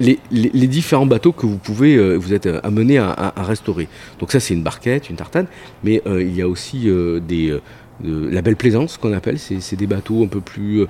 les, 0.01 0.19
les- 0.31 0.51
les 0.55 0.67
différents 0.67 1.07
bateaux 1.07 1.33
que 1.33 1.45
vous 1.47 1.59
pouvez, 1.59 1.97
euh, 1.97 2.17
vous 2.17 2.33
êtes 2.33 2.47
euh, 2.47 2.61
amenés 2.63 2.99
à, 2.99 3.11
à- 3.11 3.41
à 3.41 3.43
restaurer. 3.43 3.87
Donc 4.19 4.33
ça, 4.33 4.41
c'est 4.41 4.55
une 4.55 4.63
barquette, 4.63 5.11
une 5.11 5.17
tartane, 5.17 5.47
mais 5.85 6.03
euh, 6.07 6.23
il 6.23 6.35
y 6.35 6.41
a 6.43 6.49
aussi 6.49 6.89
euh, 6.89 7.21
des, 7.21 7.51
euh, 7.51 7.61
de- 8.03 8.29
la 8.31 8.41
belle 8.41 8.57
plaisance 8.57 8.97
qu'on 8.97 9.13
appelle. 9.13 9.39
C'est 9.39 9.77
des 9.77 9.87
bateaux 9.87 10.25
un 10.25 10.29
peu 10.29 10.41
plus, 10.41 10.87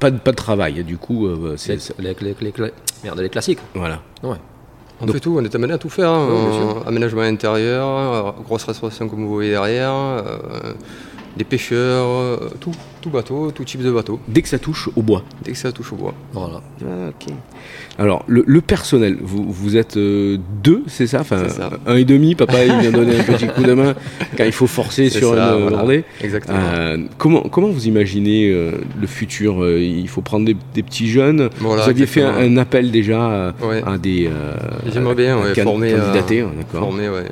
pas, 0.00 0.10
de, 0.10 0.18
pas 0.18 0.32
de 0.32 0.36
travail. 0.36 0.82
Du 0.82 0.96
coup, 0.96 1.26
euh, 1.28 1.54
c'est 1.56 1.74
Les, 1.74 1.78
c'est- 1.78 1.94
les- 2.00 2.16
les- 2.20 2.34
les- 2.40 2.52
les- 2.58 2.72
merde, 3.04 3.20
les 3.20 3.28
classiques. 3.28 3.60
voilà. 3.74 4.00
Ouais. 4.24 4.36
On 5.00 5.06
Donc- 5.06 5.14
fait 5.16 5.20
tout, 5.20 5.36
on 5.38 5.44
est 5.44 5.54
amené 5.54 5.72
à 5.74 5.78
tout 5.78 5.88
faire. 5.88 6.10
hein. 6.10 6.26
Oui, 6.28 6.36
Euh, 6.84 6.88
aménagement 6.88 7.22
intérieur, 7.22 8.34
grosse 8.44 8.64
restauration 8.64 9.08
comme 9.08 9.24
vous 9.24 9.34
voyez 9.34 9.50
derrière, 9.50 9.92
euh, 9.92 10.72
des 11.36 11.44
pêcheurs, 11.44 12.06
euh, 12.06 12.36
tout, 12.60 12.70
tout 13.00 13.10
bateau, 13.10 13.50
tout 13.50 13.64
type 13.64 13.82
de 13.82 13.90
bateau, 13.90 14.20
Dès 14.28 14.40
que 14.42 14.48
ça 14.48 14.58
touche 14.58 14.88
au 14.94 15.02
bois. 15.02 15.24
dès 15.44 15.52
que 15.52 15.58
ça 15.58 15.72
touche 15.72 15.92
au 15.92 15.96
bois. 15.96 16.14
Voilà. 16.32 16.60
Ah, 16.82 17.08
ok. 17.10 17.32
Alors, 17.98 18.24
le, 18.26 18.44
le 18.46 18.60
personnel, 18.60 19.18
vous, 19.20 19.44
vous 19.50 19.76
êtes 19.76 19.96
euh, 19.96 20.36
deux, 20.62 20.82
c'est 20.86 21.06
ça? 21.06 21.20
Enfin, 21.20 21.42
C'est 21.48 21.56
ça. 21.56 21.70
un 21.86 21.96
et 21.96 22.04
demi. 22.04 22.34
Papa, 22.34 22.64
il 22.64 22.78
vient 22.80 22.90
donner 22.92 23.18
un 23.18 23.22
petit 23.24 23.46
coup 23.48 23.62
de 23.62 23.72
main 23.72 23.94
quand 24.36 24.44
il 24.44 24.52
faut 24.52 24.66
forcer 24.66 25.10
sur 25.10 25.34
ça, 25.34 25.54
une 25.54 25.62
voilà. 25.62 25.76
bordée. 25.78 26.04
Exactement. 26.20 26.58
Euh, 26.74 26.98
comment, 27.18 27.42
comment 27.42 27.68
vous 27.68 27.86
imaginez 27.88 28.50
euh, 28.50 28.72
le 29.00 29.06
futur 29.06 29.68
Il 29.78 30.08
faut 30.08 30.20
prendre 30.22 30.44
des, 30.46 30.56
des 30.74 30.82
petits 30.82 31.08
jeunes. 31.08 31.50
Voilà, 31.58 31.82
vous 31.84 31.90
aviez 31.90 32.06
fait 32.06 32.22
un, 32.22 32.56
appel 32.56 32.90
déjà 32.90 33.48
à, 33.48 33.54
Ouais. 33.64 33.82
à 33.84 33.98
des. 33.98 34.28
euh, 34.28 34.52
J'aimerais 34.92 35.14
bien 35.14 35.38
ouais, 35.40 35.52
can- 35.54 35.62
former, 35.64 35.92
candidater, 35.92 36.40
hein, 36.42 36.50
d'accord. 36.56 36.80
former 36.88 37.08
ouais, 37.08 37.24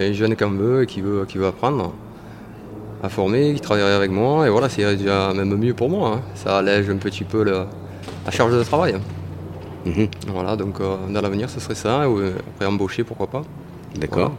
un 0.00 0.12
jeune 0.12 0.34
qui 0.36 0.44
en 0.44 0.50
veut 0.50 0.82
et 0.82 0.86
qui 0.86 1.00
veut, 1.00 1.24
qui 1.28 1.38
veut 1.38 1.46
apprendre 1.46 1.92
à 3.02 3.08
former, 3.08 3.54
qui 3.54 3.60
travaillerait 3.60 3.92
avec 3.94 4.10
moi. 4.10 4.46
Et 4.46 4.50
voilà, 4.50 4.68
c'est 4.68 4.96
déjà 4.96 5.32
même 5.34 5.54
mieux 5.56 5.74
pour 5.74 5.90
moi. 5.90 6.14
hein. 6.16 6.20
Ça 6.34 6.58
allège 6.58 6.88
un 6.90 6.96
petit 6.96 7.24
peu 7.24 7.42
le- 7.42 7.64
la 8.24 8.30
charge 8.30 8.52
de 8.56 8.62
travail. 8.62 8.94
Mhm, 9.84 10.06
Voilà, 10.28 10.54
donc 10.56 10.80
euh, 10.80 10.96
dans 11.10 11.20
l'avenir, 11.20 11.50
ce 11.50 11.58
serait 11.60 11.74
ça. 11.74 12.08
Ou 12.08 12.18
euh, 12.20 12.34
après 12.54 12.66
embaucher, 12.66 13.02
pourquoi 13.04 13.26
pas. 13.26 13.42
D'accord. 13.96 14.16
Voilà. 14.18 14.32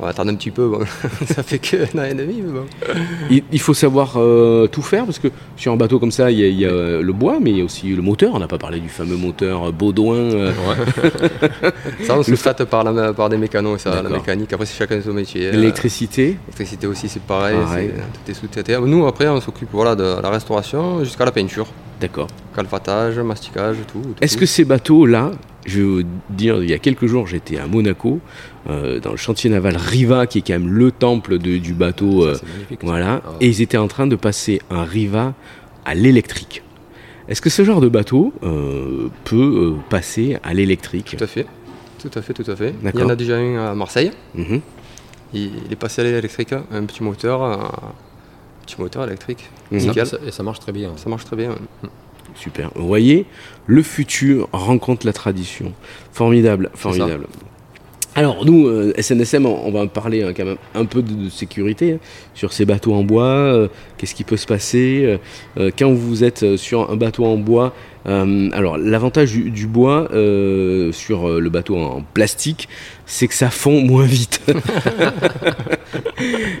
On 0.00 0.04
va 0.04 0.10
attendre 0.10 0.30
un 0.30 0.36
petit 0.36 0.52
peu, 0.52 0.68
bon. 0.68 0.80
ça 1.26 1.42
fait 1.42 1.58
que 1.58 1.76
un 1.76 2.00
an 2.00 2.04
et 2.04 2.14
demi, 2.14 2.40
mais 2.44 2.52
bon. 2.52 2.66
Il, 3.30 3.42
il 3.50 3.60
faut 3.60 3.74
savoir 3.74 4.12
euh, 4.16 4.68
tout 4.68 4.82
faire 4.82 5.04
parce 5.04 5.18
que 5.18 5.28
sur 5.56 5.72
un 5.72 5.76
bateau 5.76 5.98
comme 5.98 6.12
ça, 6.12 6.30
il 6.30 6.38
y 6.38 6.44
a, 6.44 6.46
il 6.46 6.58
y 6.60 6.64
a, 6.66 6.68
euh, 6.68 7.02
le 7.02 7.12
bois, 7.12 7.38
mais 7.40 7.50
il 7.50 7.58
y 7.58 7.60
a 7.60 7.64
aussi 7.64 7.88
le 7.88 8.02
moteur. 8.02 8.32
On 8.34 8.38
n'a 8.38 8.46
pas 8.46 8.58
parlé 8.58 8.78
du 8.78 8.88
fameux 8.88 9.16
moteur 9.16 9.68
euh, 9.68 9.72
Baudouin. 9.72 10.14
euh, 10.16 10.52
Ça, 12.04 12.16
on 12.16 12.22
se 12.22 12.32
traite 12.34 12.64
par, 12.64 12.84
la, 12.84 13.12
par 13.12 13.28
des 13.28 13.36
mécanos, 13.36 13.80
ça, 13.80 14.00
la 14.00 14.08
mécanique. 14.08 14.52
Après, 14.52 14.66
c'est 14.66 14.76
chacun 14.78 15.00
son 15.02 15.12
métier. 15.12 15.50
L'électricité. 15.50 16.36
L'électricité 16.46 16.86
aussi, 16.86 17.08
c'est 17.08 17.22
pareil. 17.22 17.56
Tout 17.56 18.30
est 18.30 18.34
sous-traité. 18.34 18.78
Nous, 18.80 19.06
après, 19.06 19.26
on 19.28 19.40
s'occupe 19.40 19.70
voilà, 19.72 19.96
de 19.96 20.22
la 20.22 20.30
restauration 20.30 21.02
jusqu'à 21.02 21.24
la 21.24 21.32
peinture. 21.32 21.66
D'accord. 22.00 22.28
Calfatage, 22.54 23.18
masticage, 23.18 23.76
tout. 23.92 24.00
tout, 24.00 24.14
Est-ce 24.20 24.36
que 24.36 24.46
ces 24.46 24.64
bateaux-là, 24.64 25.32
je 25.68 25.80
vais 25.80 25.86
vous 25.86 26.02
dire, 26.30 26.62
il 26.62 26.68
y 26.70 26.74
a 26.74 26.78
quelques 26.78 27.06
jours, 27.06 27.26
j'étais 27.26 27.58
à 27.58 27.66
Monaco, 27.66 28.20
euh, 28.68 28.98
dans 29.00 29.10
le 29.12 29.16
chantier 29.16 29.50
naval 29.50 29.76
Riva, 29.76 30.26
qui 30.26 30.38
est 30.38 30.42
quand 30.42 30.54
même 30.54 30.72
le 30.72 30.90
temple 30.90 31.38
de- 31.38 31.58
du 31.58 31.74
bateau. 31.74 32.24
euh, 32.24 32.34
Ça, 32.34 32.40
c'est 32.44 32.52
magnifique. 32.52 32.80
Voilà. 32.82 33.22
Ah. 33.26 33.30
Et 33.40 33.48
ils 33.48 33.62
étaient 33.62 33.76
en 33.78 33.88
train 33.88 34.06
de 34.06 34.16
passer 34.16 34.60
un 34.70 34.84
Riva 34.84 35.34
à 35.84 35.94
l'électrique. 35.94 36.62
Est-ce 37.28 37.40
que 37.42 37.50
ce 37.50 37.62
genre 37.64 37.80
de 37.80 37.88
bateau 37.88 38.32
euh, 38.42 39.08
peut 39.24 39.74
euh, 39.76 39.80
passer 39.90 40.38
à 40.42 40.54
l'électrique? 40.54 41.14
Tout 41.18 41.24
à 41.24 41.26
fait. 41.26 41.46
Tout 42.00 42.10
à 42.14 42.22
fait, 42.22 42.32
tout 42.32 42.48
à 42.50 42.56
fait. 42.56 42.74
Il 42.94 43.00
y 43.00 43.02
en 43.02 43.08
a 43.08 43.16
déjà 43.16 43.36
un 43.36 43.70
à 43.70 43.74
Marseille. 43.74 44.12
Mhm. 44.34 44.60
Il, 45.34 45.50
il 45.66 45.72
est 45.72 45.76
passé 45.76 46.00
à 46.00 46.04
l'électrique, 46.04 46.52
un 46.52 46.84
petit 46.84 47.02
moteur, 47.02 47.42
un 47.42 47.70
petit 48.64 48.80
moteur 48.80 49.04
électrique. 49.04 49.50
Mhm. 49.70 49.80
Ça- 49.80 49.86
Nickel. 49.88 50.06
ça- 50.06 50.18
et 50.26 50.30
ça 50.30 50.42
marche 50.42 50.60
très 50.60 50.72
bien. 50.72 50.92
Ça 50.96 51.10
marche 51.10 51.24
très 51.26 51.36
bien. 51.36 51.54
Super. 52.34 52.70
Vous 52.74 52.86
voyez, 52.86 53.26
le 53.66 53.82
futur 53.82 54.48
rencontre 54.52 55.06
la 55.06 55.12
tradition. 55.12 55.72
Formidable, 56.12 56.70
formidable. 56.74 57.26
Alors 58.14 58.44
nous, 58.44 58.66
euh, 58.66 58.92
SNSM, 59.00 59.46
on, 59.46 59.70
va 59.70 59.86
parler 59.86 60.24
hein, 60.24 60.32
quand 60.36 60.44
même 60.44 60.56
un 60.74 60.86
peu 60.86 61.02
de, 61.02 61.12
de 61.14 61.28
sécurité 61.28 61.92
hein, 61.92 61.98
sur 62.34 62.52
ces 62.52 62.64
bateaux 62.64 62.94
en 62.94 63.04
bois. 63.04 63.22
euh, 63.24 63.68
Qu'est-ce 63.96 64.14
qui 64.14 64.24
peut 64.24 64.36
se 64.36 64.46
passer 64.46 65.18
euh, 65.56 65.70
quand 65.78 65.92
vous 65.92 66.24
êtes 66.24 66.56
sur 66.56 66.90
un 66.90 66.96
bateau 66.96 67.24
en 67.26 67.36
bois 67.36 67.72
euh, 68.08 68.48
Alors 68.52 68.78
l'avantage 68.78 69.32
du, 69.32 69.50
du 69.50 69.66
bois 69.66 70.08
euh, 70.12 70.92
sur 70.92 71.28
euh, 71.28 71.40
le 71.40 71.50
bateau 71.50 71.76
en 71.76 72.02
plastique, 72.14 72.68
c'est 73.06 73.28
que 73.28 73.34
ça 73.34 73.50
fond 73.50 73.80
moins 73.80 74.06
vite. 74.06 74.40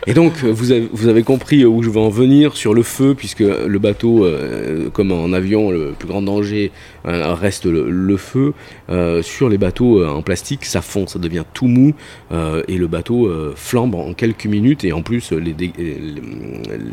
Et 0.06 0.14
donc, 0.14 0.32
vous 0.42 0.72
avez, 0.72 0.88
vous 0.92 1.08
avez 1.08 1.22
compris 1.22 1.64
où 1.64 1.82
je 1.82 1.90
veux 1.90 2.00
en 2.00 2.08
venir 2.08 2.56
sur 2.56 2.72
le 2.72 2.82
feu, 2.82 3.14
puisque 3.14 3.40
le 3.40 3.78
bateau, 3.78 4.24
euh, 4.24 4.88
comme 4.90 5.12
en 5.12 5.32
avion, 5.32 5.70
le 5.70 5.92
plus 5.98 6.08
grand 6.08 6.22
danger 6.22 6.72
reste 7.04 7.66
le, 7.66 7.90
le 7.90 8.16
feu. 8.16 8.54
Sur 9.22 9.48
les 9.48 9.58
bateaux 9.58 10.04
en 10.04 10.22
plastique, 10.22 10.64
ça 10.64 10.80
fond, 10.80 11.06
ça 11.06 11.18
devient 11.18 11.44
tout 11.52 11.66
mou, 11.66 11.94
et 12.30 12.76
le 12.76 12.86
bateau 12.86 13.30
flambe 13.54 13.94
en 13.94 14.14
quelques 14.14 14.46
minutes, 14.46 14.84
et 14.84 14.92
en 14.92 15.02
plus, 15.02 15.32
les, 15.32 15.54
les, 15.58 15.72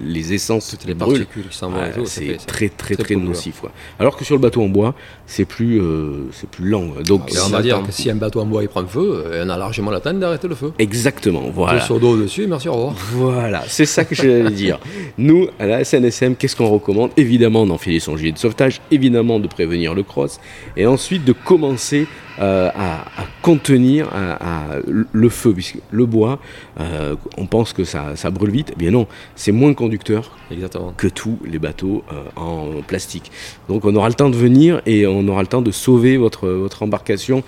les 0.03 0.33
essences 0.33 0.77
les 0.85 0.93
brûlent. 0.93 1.25
ça 1.51 1.69
c'est 2.05 2.37
très 2.45 2.69
très 2.69 2.95
très, 2.95 3.15
nocif. 3.15 3.61
Alors 3.99 4.17
que 4.17 4.25
sur 4.25 4.35
le 4.35 4.41
bateau 4.45 4.61
en 4.61 4.69
bois, 4.69 4.93
c'est 5.25 5.45
plus, 5.45 5.81
euh, 5.81 6.27
c'est 6.31 6.49
plus 6.49 6.69
lent. 6.69 6.87
Donc, 7.05 7.33
Et 7.33 7.39
on 7.39 7.49
va 7.49 7.61
dire 7.61 7.81
que 7.83 7.91
si 7.91 8.09
un 8.09 8.15
bateau 8.15 8.41
en 8.41 8.45
bois 8.45 8.61
il 8.63 8.69
prend 8.69 8.85
feu, 8.85 9.23
euh, 9.25 9.43
on 9.45 9.49
a 9.49 9.57
largement 9.57 9.91
la 9.91 9.99
tente 9.99 10.19
d'arrêter 10.19 10.47
le 10.47 10.55
feu. 10.55 10.71
Exactement, 10.79 11.43
voilà. 11.53 11.85
Deux 11.87 12.21
dessus, 12.23 12.45
merci, 12.47 12.67
au 12.69 12.73
revoir. 12.73 12.95
Voilà, 13.13 13.63
c'est 13.67 13.85
ça 13.85 14.05
que 14.05 14.15
j'allais 14.15 14.51
dire. 14.65 14.79
Nous, 15.17 15.47
à 15.59 15.65
la 15.65 15.83
SNSM, 15.83 16.35
qu'est-ce 16.35 16.55
qu'on 16.55 16.69
recommande? 16.69 17.11
Évidemment 17.17 17.65
d'enfiler 17.65 17.99
son 17.99 18.17
gilet 18.17 18.31
de 18.31 18.37
sauvetage, 18.37 18.81
évidemment 18.91 19.39
de 19.39 19.47
prévenir 19.47 19.93
le 19.93 20.03
cross, 20.03 20.39
et 20.77 20.85
ensuite 20.85 21.25
de 21.25 21.33
commencer 21.33 22.07
euh, 22.39 22.69
à, 22.75 23.01
à 23.21 23.25
contenir 23.41 24.07
à- 24.13 24.33
à 24.33 24.65
le 25.11 25.29
feu, 25.29 25.53
puisque 25.53 25.77
le 25.91 26.05
bois, 26.05 26.39
euh, 26.79 27.15
on 27.37 27.45
pense 27.45 27.73
que 27.73 27.83
ça, 27.83 28.15
ça 28.15 28.29
brûle 28.31 28.51
vite. 28.51 28.71
Eh 28.73 28.75
bien 28.79 28.91
non, 28.91 29.07
c'est 29.35 29.51
moins 29.51 29.73
conducteur 29.73 30.37
Exactement. 30.51 30.93
que 30.97 31.07
tous 31.07 31.37
les 31.45 31.59
bateaux 31.59 32.03
euh, 32.11 32.23
en 32.35 32.81
plastique. 32.85 33.31
Donc 33.69 33.85
on 33.85 33.95
aura 33.95 34.09
le 34.09 34.15
temps 34.15 34.29
de 34.29 34.35
venir 34.35 34.81
et 34.85 35.07
on 35.07 35.27
aura 35.27 35.41
le 35.41 35.47
temps 35.47 35.61
de 35.61 35.71
sauver 35.71 36.17
votre, 36.17 36.47
votre 36.49 36.83
embarcation 36.83 37.43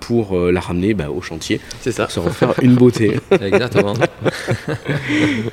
pour 0.00 0.36
la 0.38 0.60
ramener 0.60 0.94
bah, 0.94 1.08
au 1.10 1.20
chantier, 1.22 1.60
C'est 1.80 1.92
ça. 1.92 2.04
pour 2.04 2.12
se 2.12 2.20
refaire 2.20 2.54
une 2.62 2.74
beauté. 2.74 3.18
Exactement. 3.40 3.94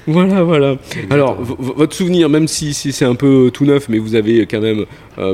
Voilà, 0.08 0.44
voilà. 0.44 0.76
Alors, 1.10 1.38
votre 1.42 1.96
souvenir, 1.96 2.30
même 2.30 2.48
si, 2.48 2.74
si 2.74 2.92
c'est 2.92 3.06
un 3.06 3.16
peu 3.16 3.50
tout 3.54 3.66
neuf, 3.66 3.90
mais 3.90 3.98
vous 4.00 4.16
avez 4.16 4.46
quand 4.46 4.62
même 4.62 4.86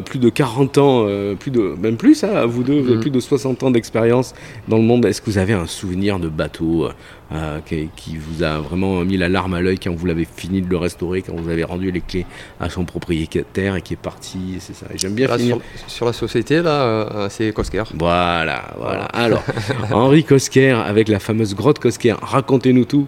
plus 0.06 0.20
de 0.20 0.30
40 0.30 0.78
ans, 0.78 1.08
plus 1.40 1.52
de, 1.52 1.76
même 1.82 1.96
plus, 1.98 2.24
hein, 2.24 2.46
vous 2.46 2.64
deux, 2.64 2.80
vous 2.80 2.88
avez 2.88 2.96
Mhm. 2.96 3.02
plus 3.02 3.12
de 3.12 3.20
60 3.24 3.64
ans 3.64 3.72
d'expérience 3.72 4.34
dans 4.68 4.78
le 4.78 4.84
monde. 4.84 5.06
Est-ce 5.06 5.22
que 5.22 5.30
vous 5.30 5.38
avez 5.38 5.54
un 5.54 5.66
souvenir 5.68 6.20
de 6.20 6.30
bateau 6.30 6.90
euh, 7.32 7.60
qui, 7.66 7.90
qui 7.96 8.18
vous 8.18 8.44
a 8.44 8.60
vraiment 8.60 9.04
mis 9.04 9.18
la 9.18 9.30
larme 9.30 9.54
à 9.56 9.62
l'œil 9.62 9.80
quand 9.80 9.94
vous 9.96 10.06
l'avez 10.06 10.26
fini 10.26 10.62
de 10.62 10.70
le 10.70 10.78
restaurer, 10.78 11.22
quand 11.22 11.34
vous 11.36 11.50
avez 11.50 11.64
rendu 11.64 11.92
les 11.92 12.02
clés 12.02 12.26
à 12.60 12.70
son 12.70 12.86
propriétaire 12.86 13.76
et 13.76 13.82
qui 13.82 13.94
est 13.94 13.98
parti 13.98 14.58
C'est 14.60 14.76
ça. 14.76 14.86
J'aime 14.96 15.14
bien 15.16 15.28
Là, 15.28 15.38
finir. 15.38 15.58
sur, 15.76 15.90
sur 15.90 16.06
la 16.06 16.14
société, 16.14 16.62
là, 16.62 16.82
euh, 16.84 17.28
c'est 17.30 17.52
Kosker. 17.54 17.84
Voilà, 17.98 18.64
voilà. 18.78 19.06
Alors, 19.06 19.44
Henri 19.92 20.24
Kosker 20.24 20.74
avec 20.86 21.08
la 21.08 21.20
fameuse 21.20 21.56
grotte 21.56 21.80
Kosker. 21.80 22.16
Racontez-nous 22.22 22.86
tout. 22.86 23.08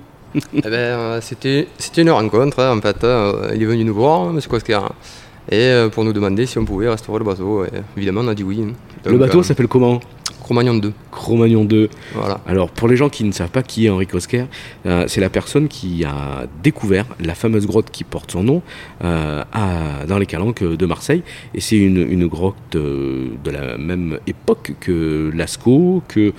Eh 0.53 0.61
ben, 0.61 0.71
euh, 0.73 1.21
c'était, 1.21 1.67
c'était 1.77 2.01
une 2.01 2.09
rencontre, 2.11 2.59
hein, 2.59 2.77
en 2.77 2.81
fait. 2.81 3.03
euh, 3.05 3.51
il 3.55 3.61
est 3.61 3.65
venu 3.65 3.85
nous 3.85 3.93
voir, 3.93 4.29
M. 4.31 4.39
Kosker, 4.49 4.73
hein, 4.83 4.91
et 5.49 5.55
euh, 5.55 5.89
pour 5.89 6.03
nous 6.03 6.13
demander 6.13 6.45
si 6.45 6.57
on 6.57 6.65
pouvait 6.65 6.89
restaurer 6.89 7.19
le 7.19 7.25
bateau. 7.25 7.65
Et 7.65 7.69
évidemment, 7.97 8.21
on 8.21 8.27
a 8.27 8.35
dit 8.35 8.43
oui. 8.43 8.63
hein. 8.63 8.73
le 9.05 9.17
bateau 9.17 9.39
euh, 9.39 9.43
s'appelle 9.43 9.67
comment? 9.67 9.99
Cro-Magnon 10.41 10.75
2. 10.75 10.93
Cro-Magnon 11.11 11.65
2. 11.65 11.89
Voilà. 12.13 12.39
Alors, 12.45 12.69
pour 12.69 12.87
les 12.87 12.95
gens 12.95 13.09
qui 13.09 13.23
ne 13.23 13.31
savent 13.31 13.49
pas 13.49 13.63
qui 13.63 13.87
est 13.87 13.89
Henri 13.89 14.05
Kosker, 14.05 14.45
euh, 14.85 15.05
c'est 15.07 15.19
la 15.19 15.29
personne 15.31 15.67
qui 15.67 16.03
a 16.05 16.45
découvert 16.61 17.05
la 17.19 17.33
fameuse 17.33 17.65
grotte 17.65 17.89
qui 17.89 18.03
porte 18.03 18.29
son 18.31 18.43
nom 18.43 18.61
euh, 19.03 19.43
à- 19.53 20.05
dans 20.07 20.19
les 20.19 20.27
Calanques 20.27 20.63
de 20.63 20.85
Marseille. 20.85 21.23
Et 21.55 21.61
c'est 21.61 21.77
une, 21.77 21.97
une 21.97 22.27
grotte 22.27 22.75
euh, 22.75 23.29
de 23.43 23.49
la 23.49 23.75
même 23.79 24.19
époque 24.27 24.73
que 24.79 25.31
Lascaux, 25.33 26.03
que 26.07 26.31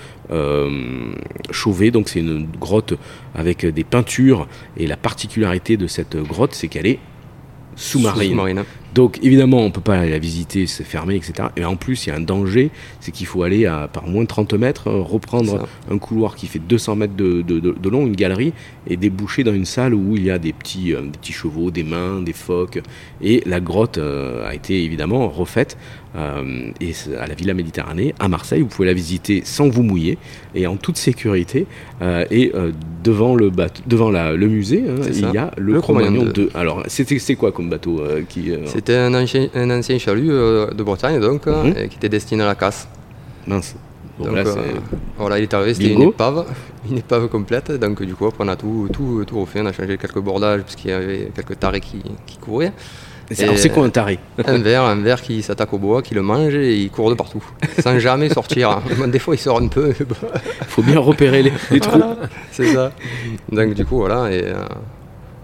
Chauvet. 1.51 1.91
Donc, 1.91 2.09
c'est 2.09 2.19
une 2.19 2.47
grotte 2.59 2.93
avec 3.35 3.65
des 3.65 3.83
peintures. 3.83 4.47
Et 4.77 4.87
la 4.87 4.97
particularité 4.97 5.77
de 5.77 5.87
cette 5.87 6.15
grotte, 6.17 6.53
c'est 6.53 6.67
qu'elle 6.67 6.87
est 6.87 6.99
sous-marine. 7.75 8.29
Sous-marine. 8.31 8.63
Donc 8.97 9.19
évidemment, 9.21 9.59
on 9.59 9.69
peut 9.69 9.79
pas 9.79 9.99
aller 9.99 10.09
la 10.09 10.17
visiter, 10.17 10.65
c'est 10.65 10.83
fermé, 10.83 11.15
etc. 11.15 11.49
Et 11.55 11.63
en 11.63 11.75
plus, 11.75 12.05
il 12.05 12.09
y 12.09 12.11
a 12.11 12.15
un 12.15 12.19
danger, 12.19 12.71
c'est 12.99 13.11
qu'il 13.11 13.27
faut 13.27 13.43
aller 13.43 13.67
à 13.67 13.87
par 13.87 14.07
moins 14.07 14.23
de 14.23 14.27
30 14.27 14.53
mètres, 14.55 14.87
euh, 14.87 15.01
reprendre 15.03 15.67
un 15.91 15.99
couloir 15.99 16.35
qui 16.35 16.47
fait 16.47 16.57
200 16.57 16.95
mètres 16.95 17.15
de, 17.15 17.43
de- 17.43 17.59
de- 17.59 17.75
de 17.79 17.89
long, 17.89 18.07
une 18.07 18.15
galerie, 18.15 18.53
et 18.87 18.97
déboucher 18.97 19.43
dans 19.43 19.53
une 19.53 19.65
salle 19.65 19.93
où 19.93 20.15
il 20.15 20.23
y 20.23 20.31
a 20.31 20.39
des 20.39 20.51
petits, 20.51 20.95
euh, 20.95 21.01
des 21.03 21.09
petits 21.19 21.31
chevaux, 21.31 21.69
des 21.69 21.83
mains, 21.83 22.23
des 22.23 22.33
phoques. 22.33 22.81
Et 23.21 23.43
la 23.45 23.59
grotte 23.59 23.99
euh, 23.99 24.49
a 24.49 24.55
été 24.55 24.83
évidemment 24.83 25.27
refaite 25.29 25.77
euh, 26.15 26.71
et 26.81 26.93
à 27.19 27.27
la 27.27 27.33
Villa 27.35 27.53
Méditerranée, 27.53 28.15
à 28.19 28.27
Marseille. 28.27 28.61
Vous 28.61 28.67
pouvez 28.67 28.87
la 28.87 28.93
visiter 28.93 29.41
sans 29.45 29.67
vous 29.69 29.83
mouiller 29.83 30.17
et 30.55 30.65
en 30.67 30.77
toute 30.77 30.97
sécurité. 30.97 31.67
Euh, 32.01 32.25
et 32.31 32.51
euh, 32.55 32.71
devant 33.03 33.35
le 33.35 33.49
bateau, 33.49 33.81
devant 33.87 34.09
la- 34.09 34.33
le 34.33 34.47
musée, 34.47 34.83
hein, 34.87 35.01
il 35.07 35.15
ça. 35.15 35.31
y 35.33 35.37
a 35.37 35.51
le, 35.57 35.73
Le 35.73 35.81
Cro-Magnon 35.81 36.11
Cro-Magnon 36.25 36.31
2. 36.33 36.49
Alors, 36.55 36.83
c'était 36.87 37.19
c'est 37.19 37.35
quoi 37.35 37.51
comme 37.51 37.69
bateau 37.69 38.01
qui 38.29 38.51
C'était 38.65 38.95
un 38.95 39.13
ancien, 39.13 39.47
un 39.53 39.69
ancien 39.69 39.97
chalut 39.99 40.27
de 40.29 40.83
Bretagne, 40.83 41.19
donc, 41.19 41.47
euh, 41.47 41.63
Mhm. 41.63 41.73
qui 41.89 41.97
était 41.97 42.09
destiné 42.09 42.43
à 42.43 42.47
la 42.47 42.55
casse. 42.55 42.87
Mince. 43.45 43.75
Bon, 44.17 44.25
Donc, 44.25 44.35
là, 44.35 44.43
voilà, 45.17 45.37
il 45.37 45.43
est 45.43 45.53
arrivé, 45.53 45.75
c'était 45.75 45.93
une 45.93 46.01
épave, 46.01 46.45
une 46.89 46.97
épave 46.97 47.27
complète. 47.27 47.71
Donc, 47.73 48.01
du 48.01 48.15
coup, 48.15 48.25
après, 48.25 48.43
on 48.43 48.47
a 48.47 48.55
tout, 48.55 48.89
tout, 48.91 49.23
tout 49.27 49.39
refait. 49.39 49.61
On 49.61 49.65
a 49.67 49.71
changé 49.73 49.95
quelques 49.97 50.17
bordages, 50.19 50.61
parce 50.61 50.75
qu'il 50.75 50.89
y 50.89 50.93
avait 50.93 51.31
quelques 51.35 51.59
tarés 51.59 51.79
qui, 51.81 52.01
qui 52.25 52.37
couraient. 52.37 52.73
C'est- 53.31 53.69
quoi 53.69 53.85
un 53.85 53.89
taré 53.89 54.19
Un 54.45 54.57
verre, 54.59 54.83
un 54.83 54.95
verre 55.01 55.21
qui 55.21 55.41
s'attaque 55.41 55.73
au 55.73 55.77
bois, 55.77 56.01
qui 56.01 56.13
le 56.15 56.21
mange 56.21 56.55
et 56.55 56.75
il 56.77 56.89
court 56.89 57.09
de 57.09 57.15
partout, 57.15 57.43
sans 57.79 57.99
jamais 57.99 58.29
sortir. 58.29 58.81
Des 59.07 59.19
fois, 59.19 59.35
il 59.35 59.39
sort 59.39 59.59
un 59.61 59.67
peu. 59.67 59.93
faut 60.67 60.81
bien 60.83 60.99
repérer 60.99 61.43
les, 61.43 61.51
les 61.71 61.79
trous. 61.79 61.97
Voilà, 61.97 62.15
c'est 62.51 62.73
ça. 62.73 62.91
Donc, 63.51 63.73
du 63.73 63.85
coup, 63.85 63.97
voilà, 63.97 64.31
et 64.31 64.43
euh, 64.45 64.55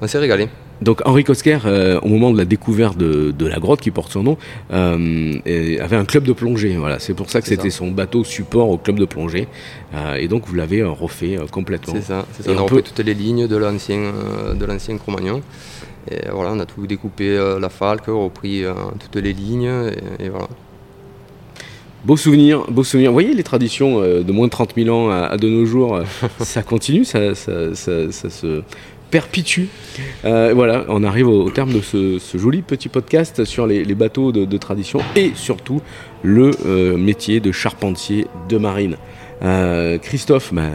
on 0.02 0.08
s'est 0.08 0.20
régalé. 0.20 0.48
Donc 0.82 1.02
Henri 1.06 1.24
Kosker, 1.24 1.60
euh, 1.66 2.00
au 2.02 2.08
moment 2.10 2.32
de 2.32 2.38
la 2.38 2.44
découverte 2.44 2.98
de, 2.98 3.32
de 3.32 3.46
la 3.48 3.58
grotte 3.60 3.80
qui 3.80 3.90
porte 3.92 4.12
son 4.12 4.24
nom, 4.24 4.38
euh, 4.74 5.34
avait 5.80 5.96
un 5.96 6.04
club 6.04 6.24
de 6.26 6.34
plongée. 6.34 6.76
Voilà, 6.76 7.00
c'est 7.00 7.14
pour 7.14 7.30
ça 7.30 7.40
que 7.42 7.48
c'était 7.48 7.70
son 7.70 7.92
bateau 7.92 8.26
support 8.26 8.70
au 8.70 8.78
club 8.78 9.00
de 9.00 9.06
plongée. 9.06 9.48
Euh, 9.96 10.16
et 10.16 10.28
donc 10.28 10.46
vous 10.48 10.56
l'avez 10.56 10.84
refait 10.84 11.38
complètement. 11.52 11.94
C'est 11.96 12.02
ça. 12.02 12.26
ça. 12.38 12.52
On 12.52 12.66
a 12.66 12.66
peut- 12.66 12.82
toutes 12.82 13.00
les 13.00 13.14
lignes 13.14 13.48
de 13.48 13.56
l'ancien 13.56 14.12
de 14.56 14.66
l'ancien 14.66 14.98
Cro-Magnon. 14.98 15.42
Et 16.12 16.30
voilà, 16.32 16.52
on 16.54 16.60
a 16.60 16.66
tout 16.66 16.86
découpé 16.86 17.30
euh, 17.30 17.60
la 17.60 17.70
falque, 17.70 18.08
repris 18.08 18.64
euh, 18.66 18.74
toutes 19.00 19.22
les 19.22 19.34
lignes, 19.34 19.72
et, 20.20 20.26
et 20.26 20.30
voilà. 20.30 20.48
Beau 22.06 22.18
souvenir, 22.18 22.66
beau 22.70 22.84
souvenir. 22.84 23.12
Vous 23.12 23.16
voyez 23.16 23.34
les 23.34 23.44
traditions 23.44 24.02
euh, 24.02 24.24
de 24.24 24.32
moins 24.34 24.48
de 24.48 24.52
30 24.52 24.74
000 24.76 24.90
ans 24.94 25.10
à, 25.10 25.20
à 25.28 25.38
de 25.38 25.48
nos 25.48 25.66
jours, 25.66 26.02
ça 26.42 26.62
continue, 26.62 27.06
ça, 27.06 27.34
ça- 27.36 27.74
ça- 27.74 28.12
ça 28.12 28.30
se 28.30 28.62
perpétue. 29.10 29.66
Voilà, 30.24 30.86
on 30.90 31.04
arrive 31.04 31.28
au, 31.28 31.44
au 31.46 31.50
terme 31.52 31.72
de 31.72 31.82
ce, 31.82 32.18
ce 32.20 32.38
joli 32.38 32.62
petit 32.64 32.90
podcast 32.90 33.46
sur 33.46 33.68
les, 33.68 33.86
les 33.86 33.96
bateaux 33.96 34.32
de, 34.32 34.44
de 34.44 34.58
tradition 34.58 35.00
et 35.16 35.32
surtout 35.36 35.82
le 36.24 36.52
métier 36.98 37.40
de 37.40 37.52
charpentier 37.52 38.26
de 38.50 38.58
marine. 38.58 38.98
Euh, 39.44 39.98
Christophe 39.98 40.54
bah, 40.54 40.70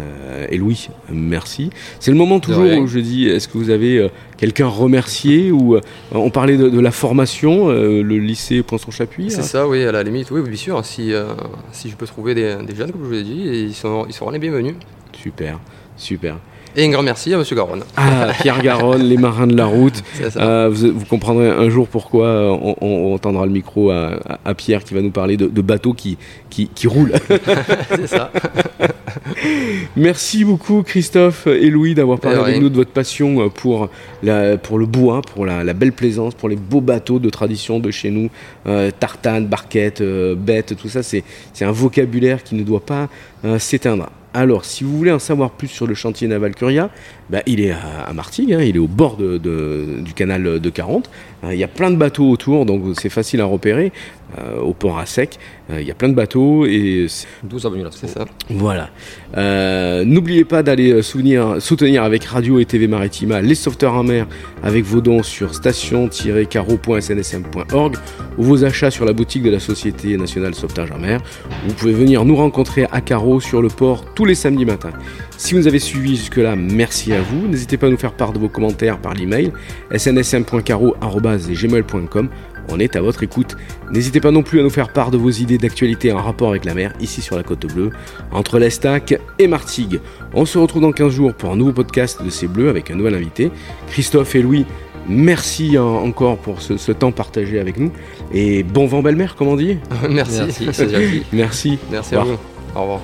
et 0.51 0.59
Louis, 0.59 0.89
merci. 1.11 1.71
C'est 2.01 2.11
le 2.11 2.17
moment 2.17 2.39
toujours 2.39 2.65
où 2.65 2.87
je 2.87 2.99
dis 2.99 3.27
est-ce 3.27 3.49
que 3.49 3.57
vous 3.57 3.71
avez 3.71 3.99
euh, 3.99 4.09
quelqu'un 4.37 4.67
à 4.67 4.71
remercier 4.71 5.51
ou 5.51 5.75
euh, 5.75 5.81
on 6.13 6.29
parlait 6.31 6.59
de, 6.59 6.69
de 6.69 6.81
la 6.81 6.91
formation, 6.91 7.71
euh, 7.71 8.03
le 8.03 8.19
lycée 8.19 8.63
Poinçon 8.63 8.91
Chapuis. 8.91 9.31
C'est 9.31 9.41
hein. 9.41 9.43
ça, 9.43 9.69
oui, 9.69 9.85
à 9.85 9.93
la 9.93 10.03
limite, 10.03 10.31
oui, 10.31 10.43
bien 10.43 10.57
sûr. 10.57 10.85
Si, 10.85 11.15
euh, 11.15 11.29
si 11.73 11.89
je 11.89 11.97
peux 11.97 12.07
trouver 12.07 12.35
des, 12.35 12.57
des 12.67 12.75
jeunes, 12.75 12.93
comme 12.93 13.03
je 13.03 13.07
vous 13.07 13.13
l'ai 13.13 13.23
dit, 13.23 13.43
ils, 13.45 13.75
sont, 13.75 14.05
ils 14.07 14.13
seront 14.13 14.31
les 14.31 14.39
bienvenus. 14.39 14.75
Super, 15.13 15.59
super. 15.97 16.37
Et 16.77 16.85
un 16.85 16.91
grand 16.91 17.03
merci 17.03 17.33
à 17.35 17.39
M. 17.39 17.45
Garonne. 17.53 17.83
Ah, 17.97 18.29
Pierre 18.41 18.63
Garonne, 18.63 19.03
les 19.03 19.17
marins 19.17 19.47
de 19.47 19.57
la 19.57 19.67
route. 19.67 20.03
Euh, 20.37 20.69
vous, 20.71 20.93
vous 20.93 21.05
comprendrez 21.07 21.49
un 21.49 21.69
jour 21.69 21.89
pourquoi 21.89 22.27
euh, 22.27 22.49
on, 22.51 22.77
on- 22.81 23.15
on 23.15 23.19
tendra 23.19 23.47
le 23.47 23.53
micro 23.53 23.91
à, 23.91 24.11
à- 24.29 24.39
à 24.45 24.55
Pierre 24.55 24.85
qui 24.85 24.95
va 24.95 25.01
nous 25.01 25.11
parler 25.11 25.37
de, 25.37 25.47
de 25.47 25.63
bateaux 25.63 25.95
qui, 25.95 26.17
qui, 26.51 26.69
qui 26.69 26.87
roulent. 26.87 27.13
c'est 27.91 28.07
ça. 28.07 28.31
Merci 29.97 30.45
beaucoup 30.45 30.83
Christophe 30.83 31.47
et 31.47 31.71
Louis 31.71 31.95
d'avoir 31.95 32.19
parlé 32.21 32.39
avec 32.39 32.61
nous 32.61 32.69
de 32.69 32.77
votre 32.77 32.91
passion 32.91 33.41
euh, 33.43 33.49
pour, 33.49 33.89
la, 34.23 34.57
pour 34.59 34.79
le 34.79 34.87
bois, 34.87 35.23
pour 35.23 35.47
la, 35.47 35.65
la 35.65 35.73
belle 35.73 35.93
plaisance, 35.93 36.35
pour 36.35 36.49
les 36.49 36.57
beaux 36.57 36.81
bateaux 36.81 37.19
de 37.19 37.31
tradition 37.31 37.79
de 37.81 37.91
chez 37.91 38.11
nous. 38.11 38.29
Euh, 38.67 38.91
tartane, 38.99 39.47
barquette, 39.47 40.01
euh, 40.01 40.35
bête, 40.37 40.77
tout 40.77 40.89
ça, 40.89 41.03
c'est 41.03 41.25
un 41.63 41.73
vocabulaire 41.73 42.43
qui 42.45 42.55
ne 42.55 42.63
doit 42.63 42.85
pas 42.85 43.09
euh, 43.45 43.59
s'éteindre. 43.59 44.11
Alors, 44.35 44.65
si 44.65 44.85
vous 44.85 44.97
voulez 44.97 45.13
en 45.13 45.19
savoir 45.19 45.51
plus 45.51 45.69
sur 45.69 45.87
le 45.87 45.95
chantier 45.95 46.29
naval 46.29 46.55
Curia, 46.55 46.91
bah, 47.31 47.43
il 47.47 47.61
est 47.61 47.71
à, 47.73 48.05
à 48.09 48.13
Martigues, 48.13 48.53
hein, 48.55 48.61
il 48.63 48.77
est 48.77 48.81
au 48.81 48.87
bord 48.89 49.17
de- 49.17 49.39
de- 49.39 50.01
du 50.01 50.13
canal 50.15 50.61
de 50.61 50.71
40. 50.71 51.11
Euh, 51.45 51.53
il 51.55 51.59
y 51.59 51.65
a 51.65 51.69
plein 51.69 51.91
de 51.91 51.97
bateaux 51.97 52.29
autour, 52.31 52.65
donc 52.67 52.83
c'est 53.01 53.09
facile 53.11 53.41
à 53.41 53.45
repérer. 53.45 53.93
Euh, 54.39 54.61
au 54.61 54.75
port 54.75 54.99
à 54.99 55.07
sec, 55.07 55.39
euh, 55.71 55.81
il 55.81 55.87
y 55.87 55.91
a 55.91 55.95
plein 55.95 56.11
de 56.11 56.15
bateaux 56.15 56.67
et 56.67 57.07
c'est- 57.09 57.27
12 57.45 57.65
avenues 57.65 57.85
là. 57.85 57.89
C'est 57.93 58.09
ça. 58.09 58.27
voilà. 58.51 58.91
Euh, 59.39 60.05
N'oubliez 60.05 60.45
pas 60.45 60.63
d'aller 60.63 60.93
euh, 60.93 61.03
soutenir, 61.03 61.57
soutenir 61.61 62.03
avec 62.03 62.25
Radio 62.25 62.59
et 62.61 62.65
TV 62.67 62.87
Maritima 62.89 63.41
les 63.41 63.55
sauveteurs 63.55 63.95
en 63.95 64.03
mer 64.05 64.27
avec 64.63 64.85
vos 64.85 65.01
dons 65.01 65.23
sur 65.23 65.55
station-caro.snsm.org 65.55 67.97
ou 68.37 68.43
vos 68.43 68.65
achats 68.65 68.91
sur 68.91 69.05
la 69.05 69.13
boutique 69.13 69.43
de 69.43 69.51
la 69.51 69.61
Société 69.61 70.17
nationale 70.17 70.55
sauvetage 70.55 70.91
en 70.93 70.99
mer. 70.99 71.21
Vous 71.67 71.75
pouvez 71.75 71.93
venir 71.93 72.25
nous 72.25 72.37
rencontrer 72.37 72.87
à 72.93 73.01
Caro 73.01 73.41
sur 73.41 73.63
le 73.63 73.69
port 73.69 74.05
tous 74.15 74.25
les 74.25 74.35
samedis 74.35 74.65
matins. 74.67 74.93
Si 75.37 75.55
vous 75.55 75.61
nous 75.61 75.69
avez 75.69 75.79
suivis 75.79 76.17
jusque-là, 76.17 76.57
merci 76.57 77.13
à 77.13 77.18
vous. 77.23 77.49
N'hésitez 77.49 77.77
pas 77.77 77.87
à 77.87 77.91
nous 77.91 77.97
faire 77.97 78.13
part 78.13 78.33
de 78.33 78.39
vos 78.39 78.49
commentaires 78.49 78.99
par 78.99 79.15
l'email 79.15 79.53
snsm.caro.gmail.com. 79.97 82.29
On 82.71 82.79
est 82.79 82.97
à 82.97 83.01
votre 83.01 83.23
écoute. 83.23 83.57
N'hésitez 83.91 84.21
pas 84.21 84.31
non 84.31 84.43
plus 84.43 84.61
à 84.61 84.63
nous 84.63 84.71
faire 84.71 84.93
part 84.93 85.11
de 85.11 85.17
vos 85.17 85.31
idées 85.31 85.57
d'actualité 85.57 86.13
en 86.13 86.19
rapport 86.19 86.51
avec 86.51 86.67
la 86.67 86.75
mer, 86.75 86.93
ici 87.01 87.23
sur 87.23 87.37
la 87.37 87.43
Côte 87.43 87.65
Bleue, 87.67 87.91
entre 88.31 88.59
l'Estac 88.59 89.19
et 89.39 89.47
Martigues. 89.47 90.01
On 90.35 90.45
se 90.45 90.59
retrouve 90.59 90.83
dans 90.83 90.93
15 90.93 91.13
jours 91.13 91.33
pour 91.35 91.51
un 91.51 91.57
nouveau 91.57 91.73
podcast 91.73 92.23
de 92.23 92.29
C'est 92.29 92.47
Bleu 92.47 92.69
avec 92.69 92.91
un 92.91 92.97
nouvel 92.97 93.15
invité. 93.15 93.51
Christophe 93.89 94.35
et 94.35 94.43
Louis, 94.43 94.67
Merci 95.09 95.79
encore 95.79 96.37
pour 96.37 96.61
ce, 96.61 96.93
temps 96.93 97.13
partagé 97.13 97.59
avec 97.59 97.79
nous. 97.79 97.91
Et 98.33 98.63
bon 98.63 98.87
vent 98.87 99.03
belle-mère, 99.03 99.37
comme 99.37 99.49
on 99.49 99.57
dit 99.57 99.79
Merci. 100.11 100.43
Merci. 100.61 101.25
Merci. 101.33 101.79
Merci 101.91 102.15
à 102.15 102.21
vous. 102.21 102.37
Au 102.75 102.83
revoir. 102.83 103.01